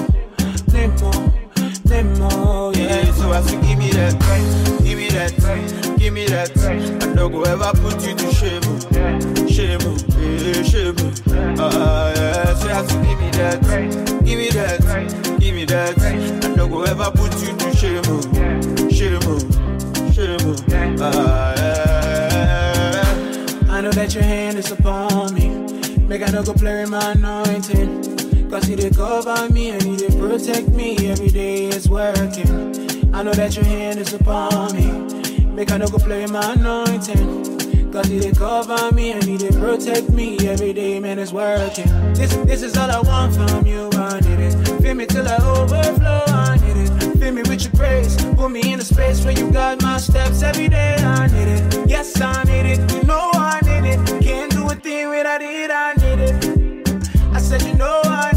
[0.73, 1.46] name, no,
[1.89, 3.03] name, no, yeah.
[3.05, 4.15] Yeah, so as you give me that,
[4.83, 5.33] give me that,
[5.99, 6.51] give me that.
[7.03, 8.63] I no go ever put you to shame,
[9.49, 9.81] shame,
[10.19, 10.97] yeah, shame.
[11.59, 13.61] Ah, yeah, so as you give me that,
[14.25, 15.99] give me that, give me that.
[16.01, 18.05] I no go ever put you to shame,
[18.91, 19.21] shame,
[20.13, 20.57] shame.
[21.01, 23.13] Ah, yeah.
[23.69, 25.49] I know that your hand is upon me.
[26.07, 28.16] Make I no go play with my anointing.
[28.51, 33.15] Cause you did cover me and you did protect me every day it's working.
[33.15, 35.45] I know that your hand is upon me.
[35.45, 37.91] Make I no go play my anointing.
[37.93, 41.87] Cause you did cover me and you did protect me every day, man, it's working.
[42.15, 44.83] This, this is all I want from you, I need it.
[44.83, 47.19] Feel me till I overflow, I need it.
[47.19, 48.23] Fill me with your grace.
[48.37, 50.97] Put me in a space where you guide my steps every day.
[50.97, 51.89] I need it.
[51.89, 52.93] Yes, I need it.
[52.93, 54.23] You know I need it.
[54.23, 55.71] Can't do a thing without it.
[55.71, 56.77] I need it.
[57.35, 58.36] I said, you know I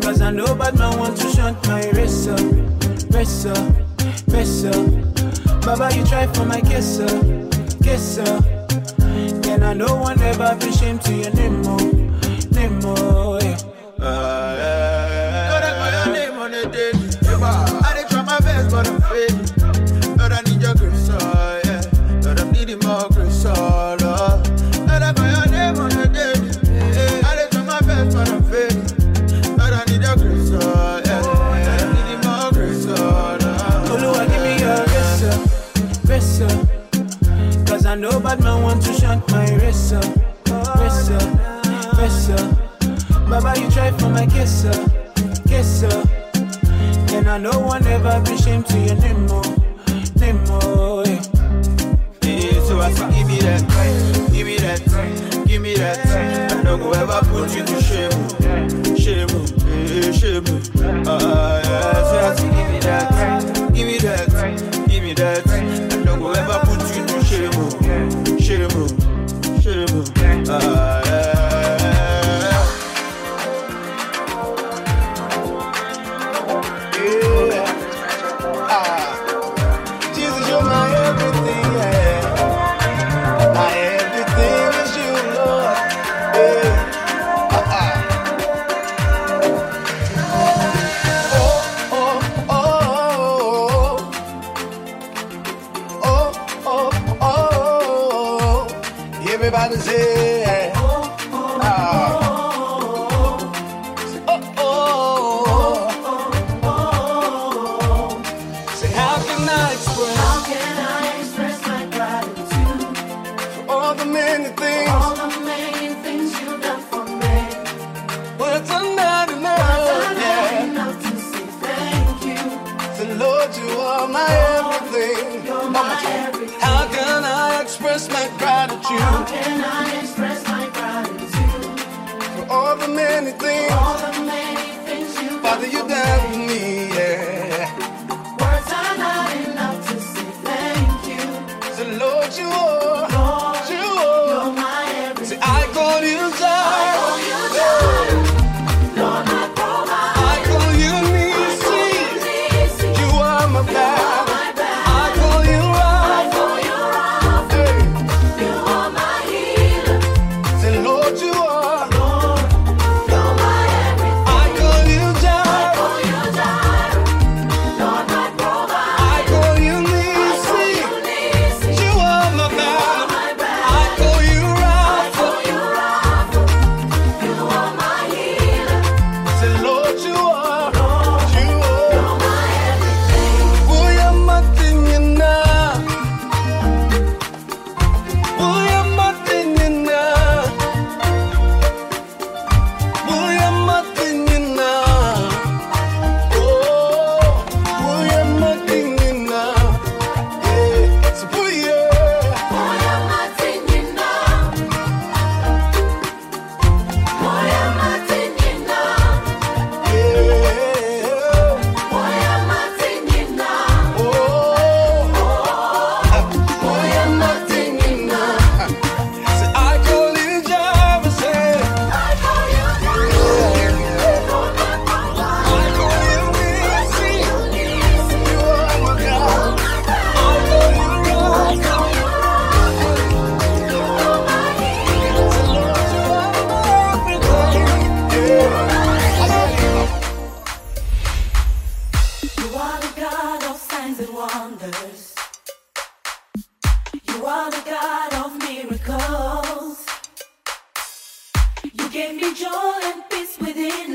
[0.00, 2.36] Cause I know bad man want to shunt my racer,
[3.10, 3.74] racer,
[4.28, 5.17] racer.
[5.68, 7.06] Baba, you try for my kisser,
[7.84, 8.42] kisser.
[9.52, 11.76] And I know one never be shame to your name, oh,
[12.52, 13.58] name, oh, yeah.
[14.00, 14.47] Ah,
[39.92, 40.04] up,
[40.50, 40.76] up,
[42.30, 43.58] up.
[43.58, 44.26] You try for my
[44.64, 44.90] up,
[45.82, 46.08] up.
[47.12, 47.50] And I know
[47.86, 48.36] ever be
[52.66, 53.62] So I say, give me that,
[54.30, 56.52] give me that, give me that.
[56.52, 58.10] I don't go ever put you to shame,
[58.94, 59.28] shame,
[60.12, 60.44] shame.
[61.06, 61.62] Ah,
[62.08, 65.46] so I say, give me that, give me that, give me that.
[65.48, 68.27] I don't go ever put you to shame.
[70.50, 70.97] Uh,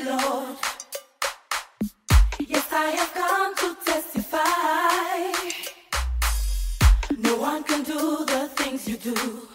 [0.06, 0.58] Lord.
[2.39, 5.32] Yes, I have come to testify.
[7.20, 9.53] No one can do the things you do.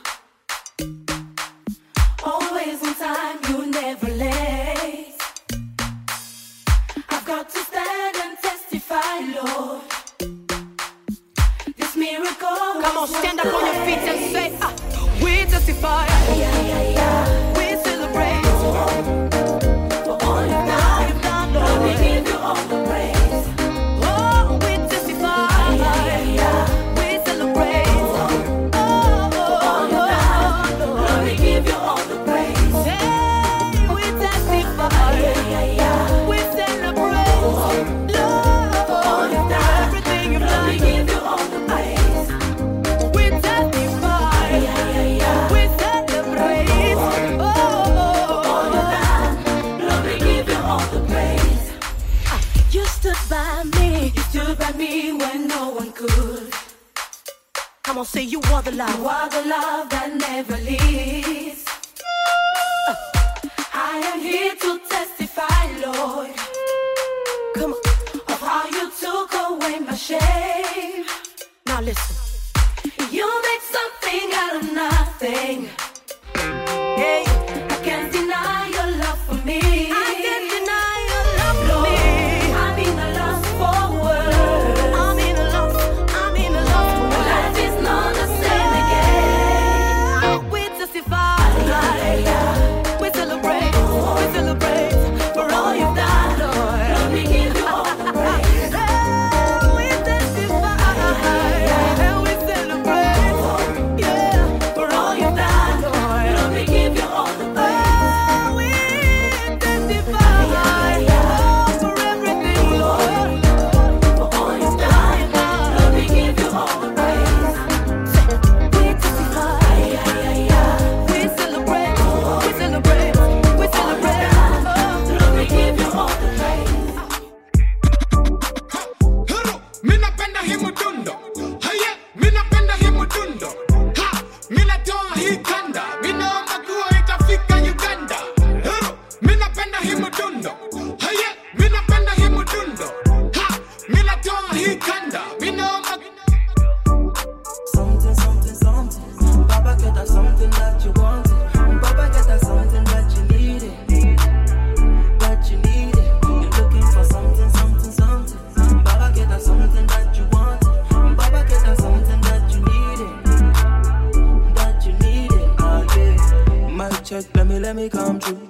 [167.69, 168.49] Let me, come true.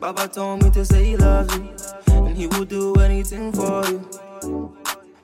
[0.00, 1.66] Baba told me to say he loves you.
[2.12, 4.76] And he will do anything for you.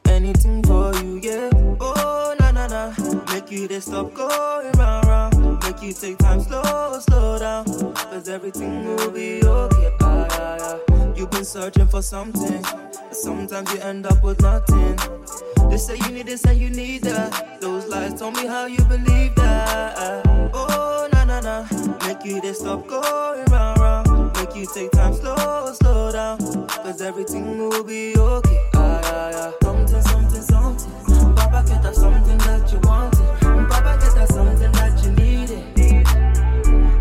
[0.06, 1.50] Anything for you, yeah.
[1.78, 2.94] Oh, na na na.
[3.30, 5.62] Make you this stop going round, round.
[5.64, 7.66] Make you take time slow, slow down.
[7.94, 9.92] Cause everything will be okay.
[10.00, 11.14] Ah, yeah, yeah.
[11.14, 12.62] You've been searching for something.
[12.62, 14.96] but Sometimes you end up with nothing.
[15.68, 17.60] They say you need this and you need that.
[17.60, 20.22] Those lies told me how you believe that.
[20.54, 20.75] Oh,
[21.42, 21.66] na.
[22.06, 24.36] Make you this stop going round, round.
[24.36, 26.38] Make you take time slow, slow down.
[26.68, 28.70] Cause everything will be okay.
[28.74, 29.52] Ah, yeah, yeah.
[29.62, 31.34] Something, something, something.
[31.34, 33.68] Baba get that something that you wanted.
[33.68, 35.74] Baba get that something that you needed.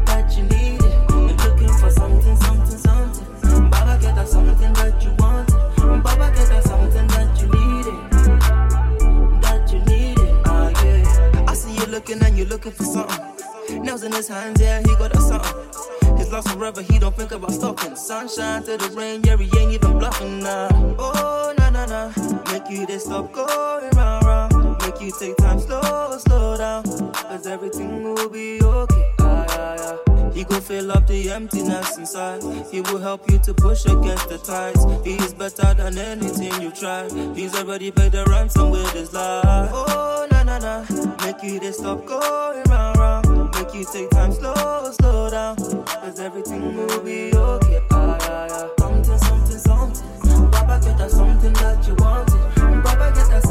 [0.05, 0.93] That you needed.
[1.09, 3.69] You're looking for something, something, something.
[3.69, 6.03] Baba get that something that you wanted.
[6.03, 9.41] Baba get that something that you needed.
[9.41, 10.41] That you needed.
[10.45, 11.45] Ah, yeah.
[11.47, 13.44] I see you looking and you're looking for something.
[13.85, 16.17] Nails in his hands, yeah, he got that something.
[16.17, 17.95] His lost forever, he don't think about stopping.
[17.95, 20.69] Sunshine to the rain, yeah, he ain't even bluffing now.
[20.97, 22.11] Oh, na na na.
[22.51, 24.81] Make you this stop going round, round.
[24.81, 26.83] Make you take time slow, slow down.
[27.13, 29.13] Cause everything will be okay.
[29.19, 29.75] Ah, yeah,
[30.07, 30.31] yeah.
[30.31, 32.41] He gon' fill up the emptiness inside.
[32.71, 34.83] He will help you to push against the tides.
[35.05, 37.11] He is better than anything you tried.
[37.37, 39.69] He's already paid the ransom with his life.
[39.71, 40.85] Oh, na na na.
[41.23, 42.94] Make you this stop going round,
[43.75, 45.55] you take time slow, slow down.
[45.57, 47.81] Cause everything will be okay.
[47.91, 48.67] Ah, yeah, yeah.
[48.79, 50.51] Something, something, something.
[50.51, 52.83] Baba get that something that you wanted.
[52.83, 53.43] Baba get that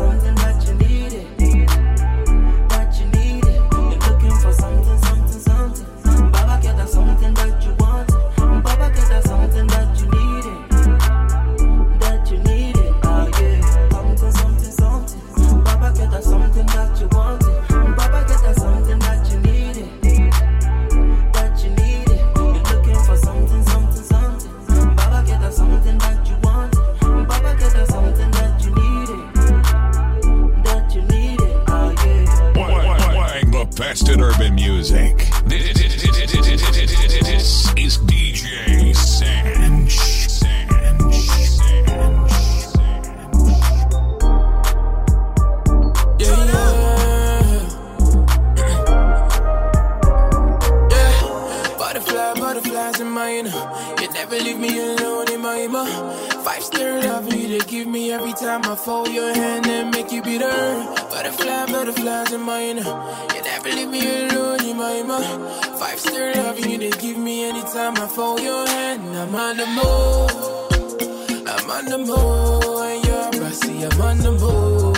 [34.15, 35.17] in urban music.
[35.45, 35.83] This
[37.77, 39.95] is DJ Sanch.
[51.79, 53.51] Butterfly, butterflies in my inner.
[54.01, 55.85] You never leave me alone inner.
[56.45, 60.11] Five star love you they give me every time I fold your hand and make
[60.11, 60.51] you bitter.
[61.11, 62.63] Butterfly, butterflies in my.
[62.63, 62.75] You
[63.43, 65.21] never leave me alone inner.
[65.79, 69.03] Five star love you they give me anytime I fold your hand.
[69.17, 70.55] I'm on the move.
[71.49, 72.81] I'm on the move.
[72.91, 74.94] And you're brassy, I'm on the move.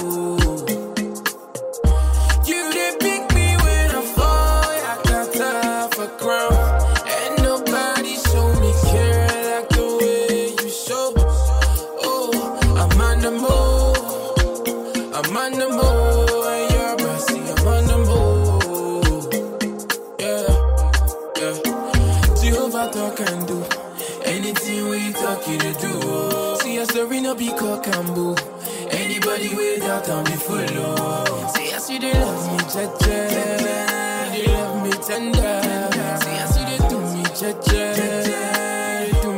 [28.14, 28.34] Boo.
[28.90, 31.48] Anybody without on me follow.
[31.54, 33.16] See I see they love me, cha cha.
[34.32, 35.60] They love me tender.
[36.22, 37.82] See I see they do me, cha cha.
[37.96, 39.36] They do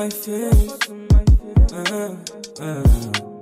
[0.00, 0.78] my face.
[1.74, 2.16] uh,
[2.58, 2.84] uh.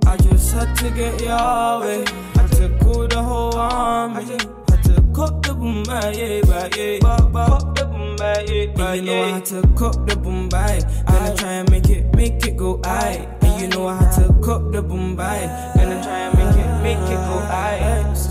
[0.07, 2.03] I just had to get your way.
[2.35, 4.25] Had to call the whole army.
[4.69, 6.41] Had to cop the boom by yeah,
[6.75, 6.99] yeah.
[6.99, 10.81] Cop the boom by yeah, by You know I had to cop the boom by.
[11.07, 13.25] Gonna try and make it, make it go I.
[13.41, 15.39] And you know I had to cop the boom by.
[15.75, 17.39] Gonna try and make it, make it go.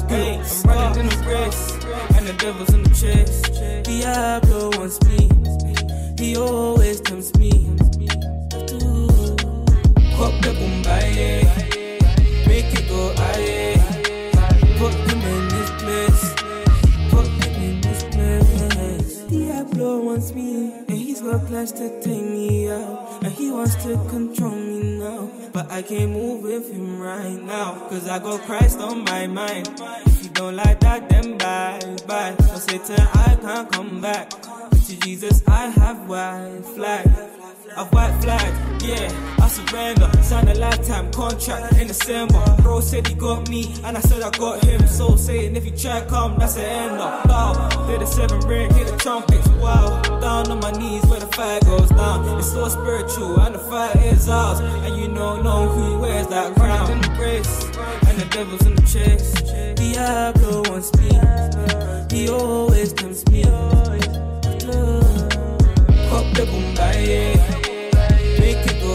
[0.09, 1.73] Hey, I'm running in the race,
[2.17, 3.41] and the devil's in the chase.
[3.85, 5.29] Diablo wants me,
[6.19, 7.51] he always tempts me.
[10.17, 10.51] Cop the
[11.15, 11.45] yeah.
[12.47, 13.79] Make it go aye.
[14.79, 16.35] Put him in this place.
[17.11, 19.19] Put him in this place.
[19.31, 23.23] Diablo wants me, and he's got plans to take me out.
[23.23, 25.31] And he wants to control me now.
[25.53, 27.75] But I can't move with him right now.
[27.89, 29.71] Cause I got Christ on my mind.
[30.07, 32.35] If you don't like that, then bye bye.
[32.41, 34.33] So Satan, I can't come back.
[34.89, 37.07] To Jesus, I have white flag.
[37.77, 40.11] A white flag, yeah, I surrender.
[40.23, 42.43] Sign a lifetime contract in December.
[42.63, 44.87] Bro said he got me, and I said I got him.
[44.87, 47.29] So saying if you try come, that's the end of.
[47.29, 49.47] Bow, play the seven ring, hit the trumpets.
[49.61, 52.39] Wow, down on my knees where the fire goes down.
[52.39, 54.61] It's so spiritual, and the fire is ours.
[54.61, 56.91] And you don't know who wears that crown.
[56.93, 57.65] In the race,
[58.09, 59.35] and the devil's in the chase.
[59.75, 63.45] Diablo wants me, he always tempts me.
[66.09, 66.45] Cop the.
[68.39, 68.95] Make it go.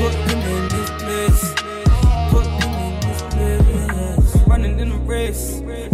[0.00, 1.42] Put him in this place.
[2.30, 4.46] Put him in this place.
[4.46, 5.46] Running in race,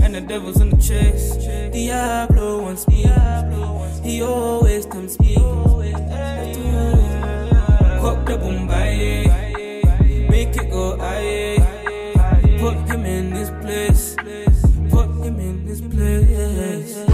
[0.03, 1.37] and the devil's in the chase.
[1.73, 2.75] Diablo.
[4.03, 4.87] He always
[5.21, 5.35] me.
[8.01, 8.37] Cop the.
[10.29, 10.97] Make it go.
[12.59, 14.17] Put him in this place.
[14.91, 17.12] Put him in this place.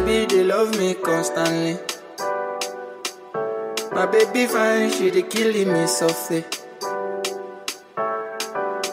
[0.00, 1.76] Baby, they love me constantly.
[3.92, 6.44] My baby fine, she they killing me softly.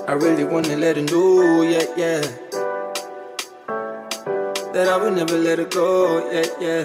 [0.09, 2.21] I really wanna let her know, yeah, yeah.
[4.73, 6.83] That I will never let her go, yeah, yeah.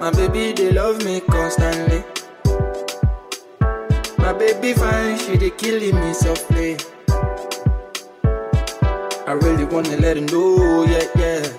[0.00, 2.04] My baby, they love me constantly.
[4.18, 6.76] My baby fine, she they killing me softly.
[9.26, 11.53] I really wanna let her know, yeah, yeah.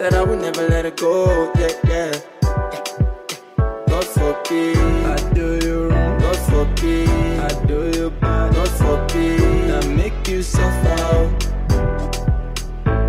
[0.00, 2.12] That I will never let her go, yeah, yeah.
[3.86, 6.18] God forbid, I do you wrong.
[6.18, 8.54] God forbid, I do you bad.
[8.54, 11.28] God forbid, I make you suffer.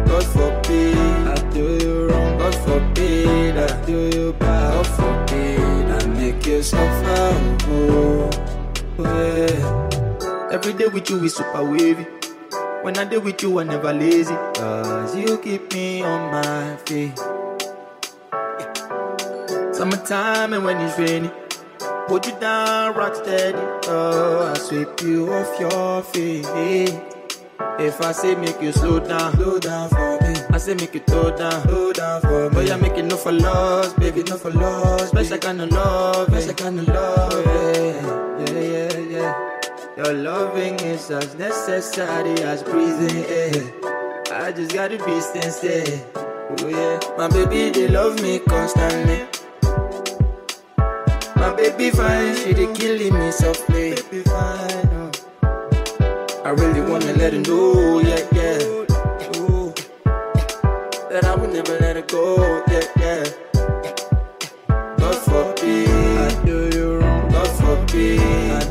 [0.06, 0.98] God forbid,
[1.32, 2.38] I do you wrong.
[2.38, 4.74] God forbid, I do you bad.
[4.74, 7.39] God forbid, I make you suffer.
[7.70, 8.30] Oh
[9.00, 10.50] yeah.
[10.52, 12.21] Every day with you is super wavy.
[12.82, 14.34] When I deal with you, I never lazy.
[14.56, 17.16] Cause you keep me on my feet.
[19.72, 21.32] Summertime and when it's raining.
[22.08, 23.58] Hold you down, rock steady.
[23.86, 26.48] Oh, I sweep you off your feet.
[27.80, 30.34] If I say make you slow down, slow down for me.
[30.50, 32.36] I say make you slow down, slow down for me.
[32.36, 35.10] Oh, but you make it no for loss, baby, no for loss.
[35.10, 36.54] Special kind of love, special eh.
[36.54, 37.46] kind of love.
[37.46, 38.02] Eh.
[38.40, 39.51] Yeah, yeah, yeah, yeah.
[40.04, 43.72] Your loving is as necessary as breathing air.
[44.32, 46.02] I just gotta be sincere.
[46.16, 49.28] Oh yeah, my baby they love me constantly.
[51.36, 53.93] My baby fine, she they killing me softly.
[53.93, 55.12] Baby fine, oh.
[56.45, 59.38] I really wanna let her know, yeah, yeah.
[59.38, 59.72] Ooh.
[61.12, 63.24] That I will never let her go, yeah, yeah.
[64.97, 67.30] God forbid, I do you wrong.
[67.30, 68.71] God forbid,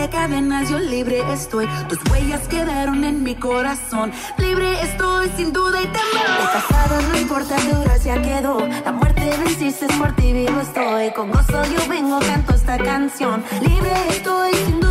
[0.00, 1.68] Rompiste cadenas, yo libre estoy.
[1.88, 4.10] Tus huellas quedaron en mi corazón.
[4.38, 6.26] Libre estoy, sin duda y temor.
[6.40, 8.66] El pasado no importa, tu gracia quedó.
[8.84, 11.10] La muerte venciste, por ti vivo estoy.
[11.10, 13.44] Con gozo yo vengo, canto esta canción.
[13.60, 14.89] Libre estoy, sin duda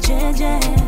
[0.00, 0.83] changes.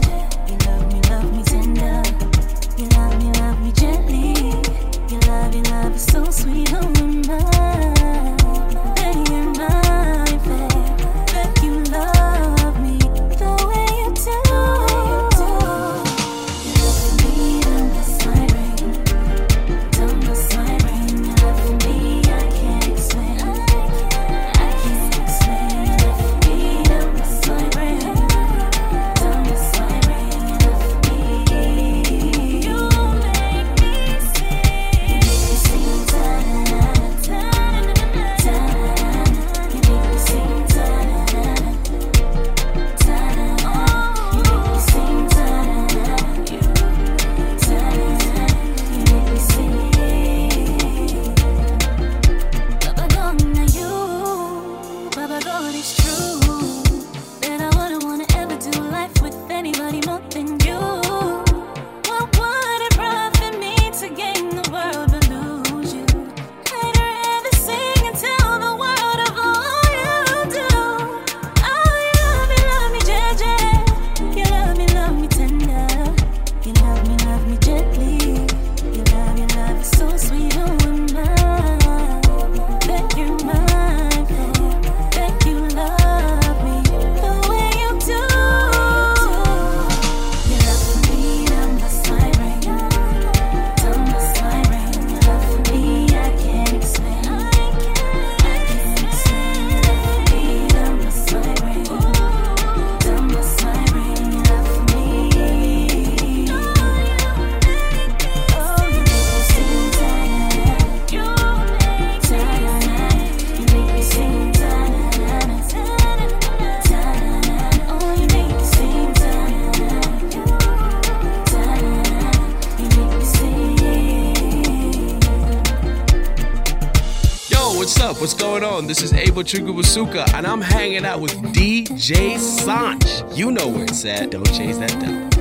[129.42, 133.36] Chugawasuka, and I'm hanging out with DJ Sanch.
[133.36, 134.30] You know where it's at.
[134.30, 135.35] Don't change that dial.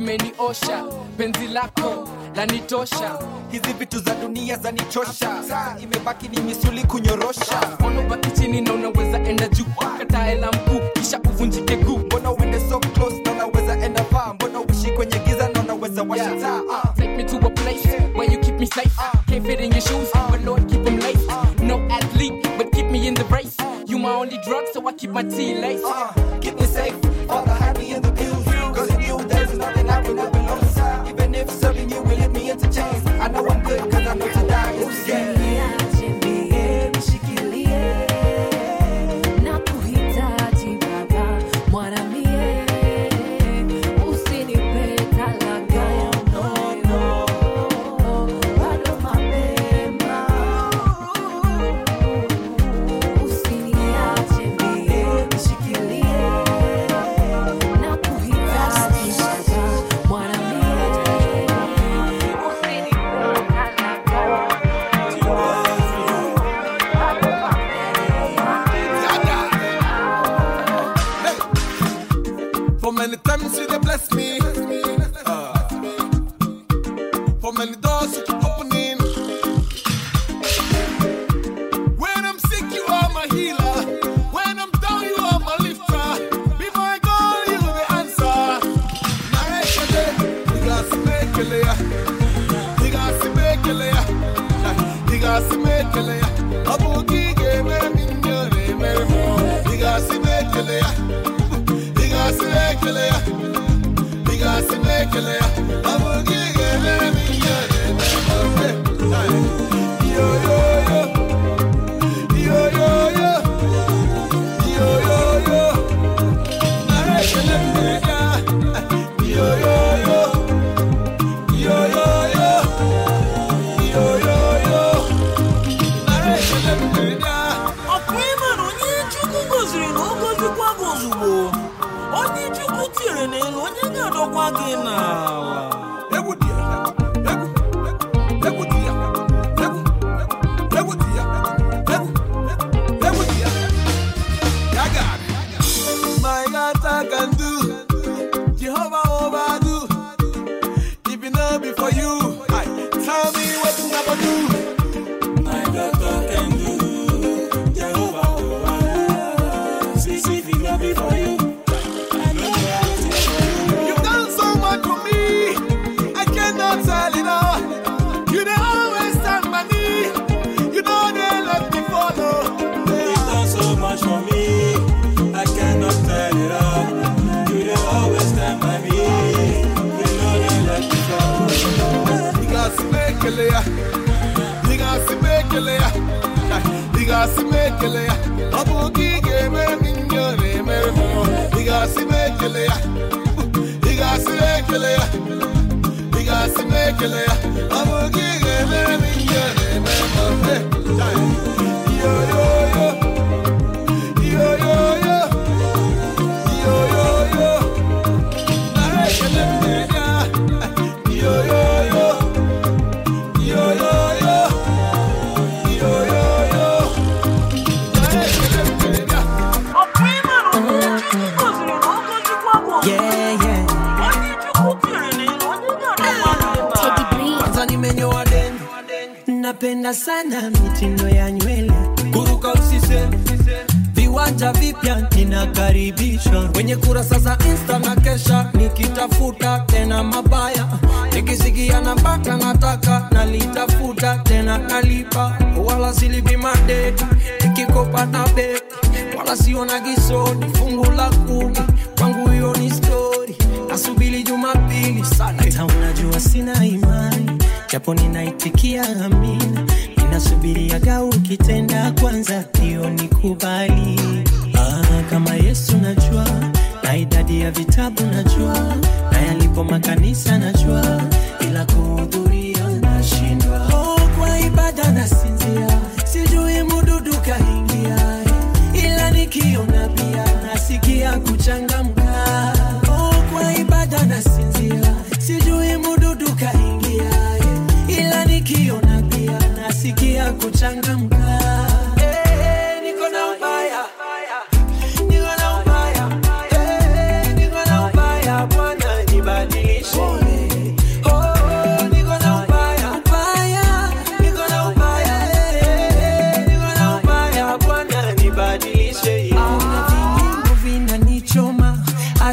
[0.00, 0.84] imeniosha.
[1.18, 3.18] Penzi lako lanitosha.
[3.50, 5.42] Hizi vitu za dunia zanichosha.
[5.82, 7.60] Imebaki ni misuli kunyorosha.
[8.40, 9.64] Chini na unaweza enda juu?
[9.98, 10.48] Katae la
[10.94, 11.98] kisha uvunjike guu.
[11.98, 14.34] Mbona uende so close na unaweza enda far?
[14.34, 16.88] Mbona uishi kwenye giza na unaweza washa ah, ah.
[16.96, 18.90] take me to a place where you keep me safe.
[18.98, 19.12] Ah.
[19.28, 21.20] Can't fit in your shoes but lord keep them late.
[21.62, 23.56] No athlete but keep me in the race.
[23.86, 26.12] You my only drug so i keep my tea late uh.
[26.40, 26.94] keep me safe
[27.26, 27.59] father.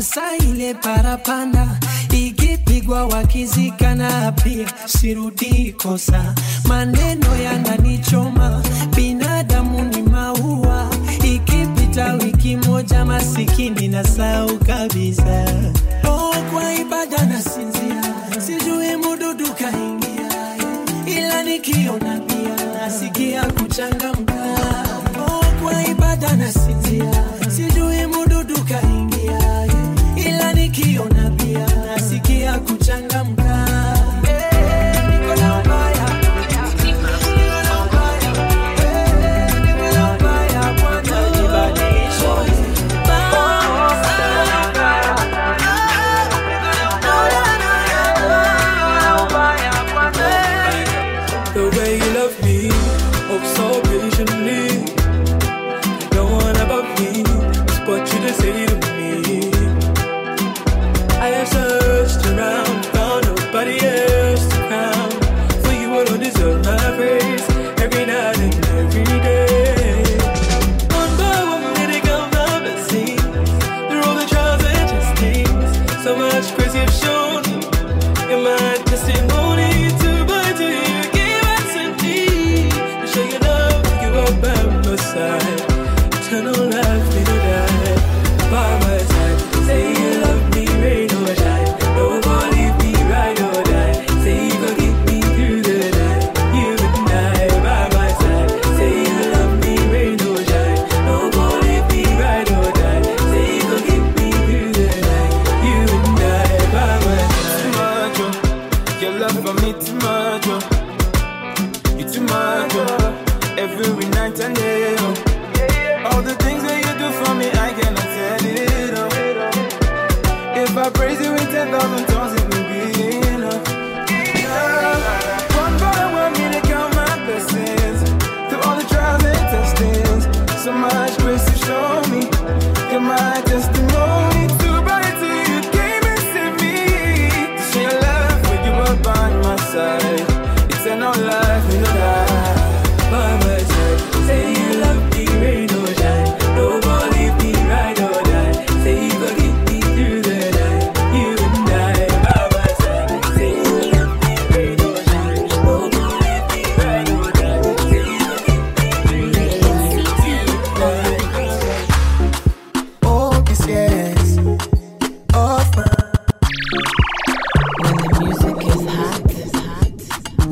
[0.08, 1.68] Sasa ile parapanda
[2.12, 6.36] ikipigwa wakizikana, pia sirudi kosa,
[6.68, 8.64] maneno yananichoma,
[8.96, 10.90] binadamu ni maua,
[11.24, 15.46] ikipita wiki moja masikini na sau kabisa.
[16.10, 18.04] Oh, kwa ibada nasinzia,
[18.40, 20.56] sijui mududu kaingia,
[21.18, 24.34] ila nikiona pia nasikia kuchangamka.
[25.28, 26.57] Oh, kwa ibada nasinzia
[32.88, 33.47] changamka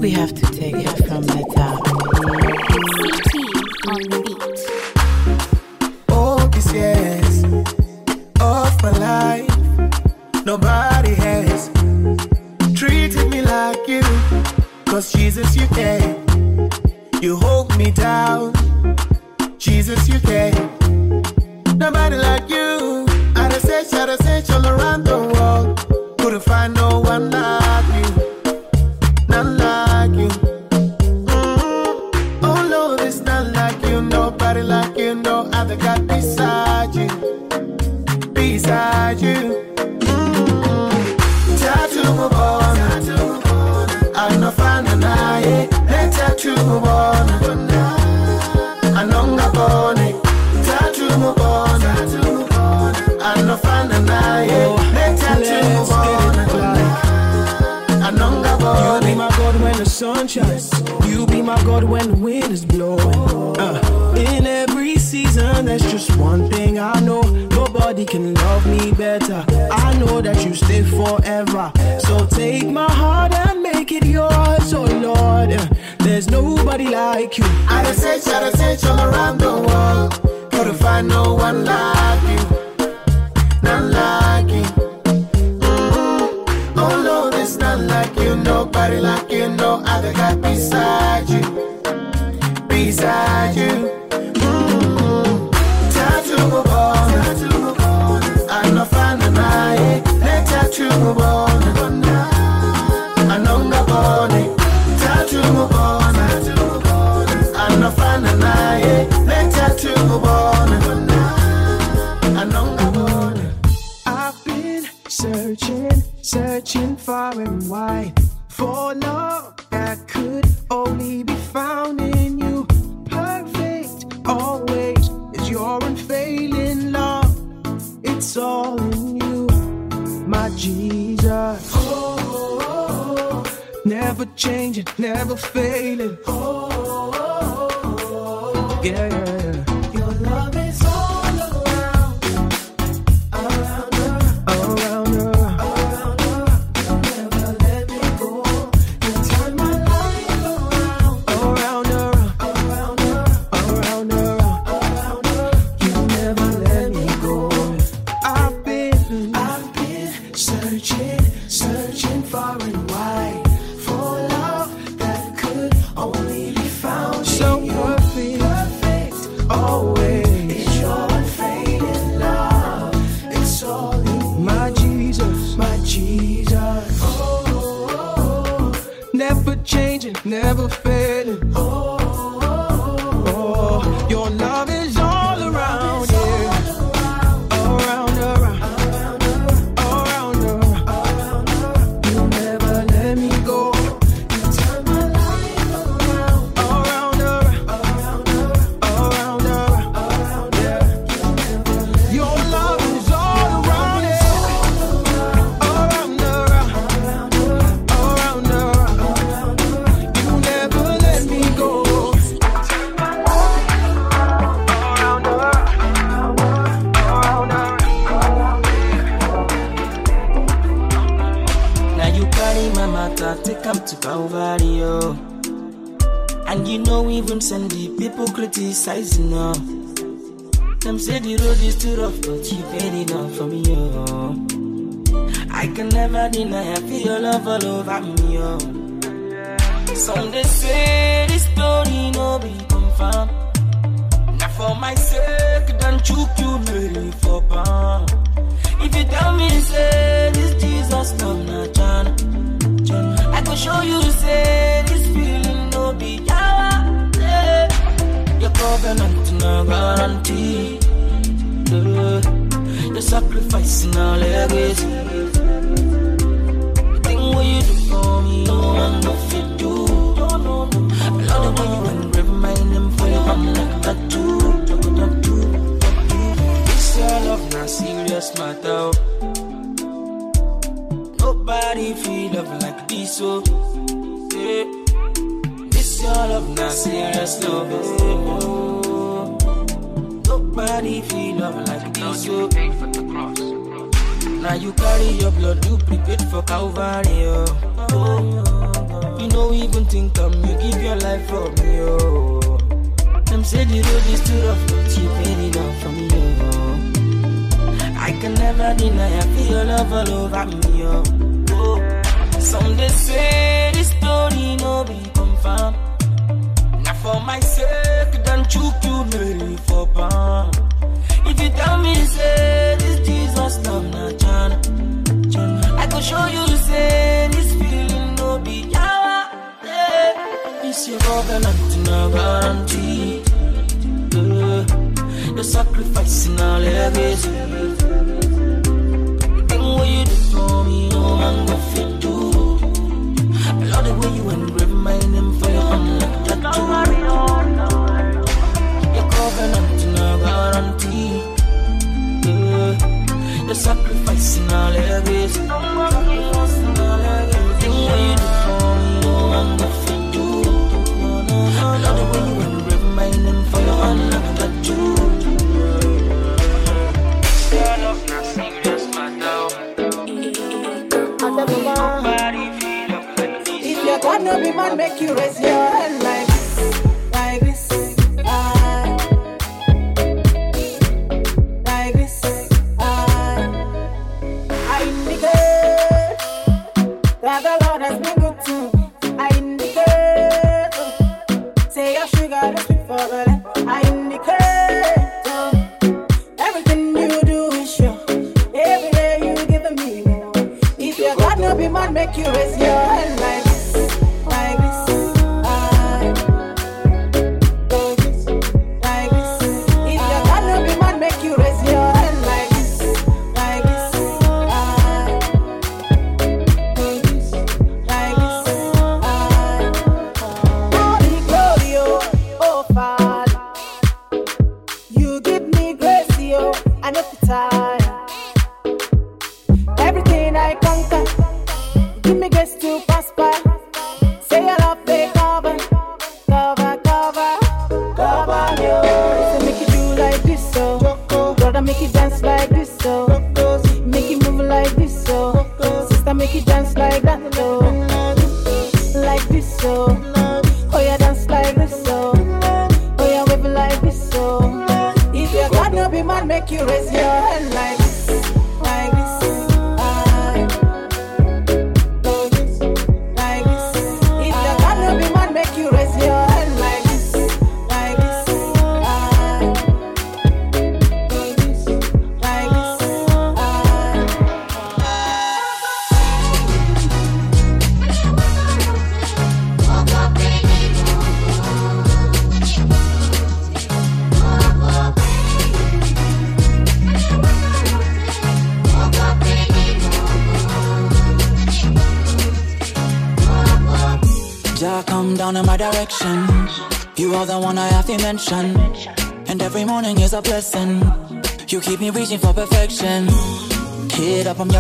[0.06, 1.85] we have to take it from the top.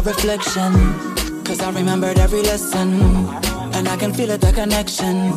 [0.05, 0.71] Reflection.
[1.43, 2.93] Cause I remembered every lesson.
[3.73, 5.33] And I can feel it, the connection.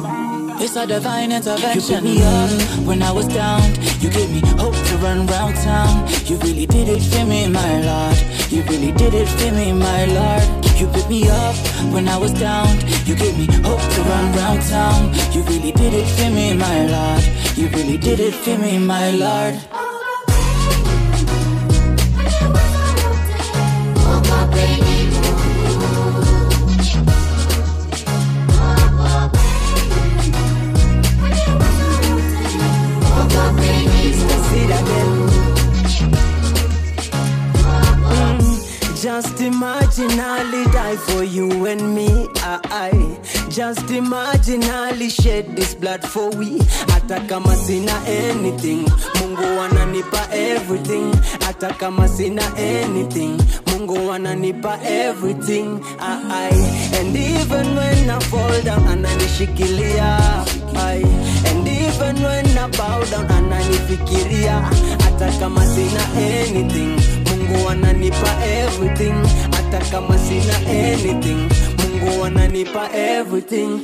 [0.60, 1.74] It's a divine intervention.
[1.74, 3.62] You picked me up when I was down.
[4.00, 6.06] You gave me hope to run round town.
[6.26, 8.18] You really did it for me, my Lord.
[8.50, 10.66] You really did it for me, my Lord.
[10.78, 11.56] You picked me up
[11.92, 12.68] when I was down.
[13.06, 15.14] You gave me hope to run round town.
[15.32, 17.22] You really did it for me, my Lord.
[17.56, 19.77] You really did it for me, my Lord.
[41.18, 42.28] For you and me.
[42.36, 43.50] I, I.
[43.50, 46.58] Just imagine Ali shed this blood for we.
[46.94, 48.84] Hata kama sina anything,
[49.18, 51.10] Mungu ananipa everything.
[51.42, 53.36] Hata kama sina anything,
[53.66, 55.82] Mungu ananipa everything.
[55.98, 56.98] I, I.
[56.98, 60.10] And even when I fall down, ananishikilia.
[60.76, 61.02] I.
[61.50, 64.56] And even when I bow down, ananifikiria.
[65.02, 66.94] Hata kama sina anything,
[67.26, 69.16] Mungu ananipa everything
[69.70, 71.48] hata kama sina anything.
[71.78, 73.80] Mungu ananipa everything.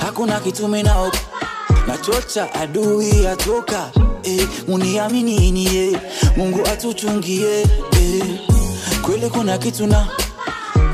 [0.00, 0.94] Hakuna kitu mina
[1.86, 3.90] nachocha adui atoka.
[4.22, 5.98] Eh, uniamini niye
[6.36, 8.24] mungu atuchungie eh,
[9.02, 10.06] kweli kuna kitu na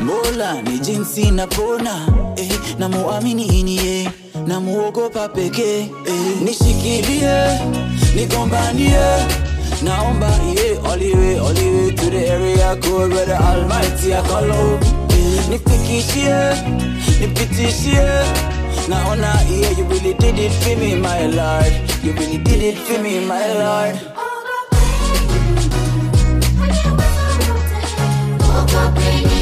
[0.00, 2.06] mola ni jinsi napona
[2.36, 4.08] eh, na muamini niye
[4.46, 7.60] na muogopa pekee eh, nishikilie
[8.16, 9.00] nigombanie
[9.82, 14.14] naomba iye all the way, all the way to the area code where the almighty
[14.14, 14.78] akalo
[15.10, 16.34] eh, nifikishie
[17.20, 18.24] nipitishie.
[18.88, 21.72] Naona yeah, you really did it for me my lord.
[22.02, 23.96] You really did it for me my lord
[28.74, 29.33] DJ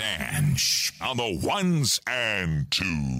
[0.00, 3.19] Sanch on the ones and twos.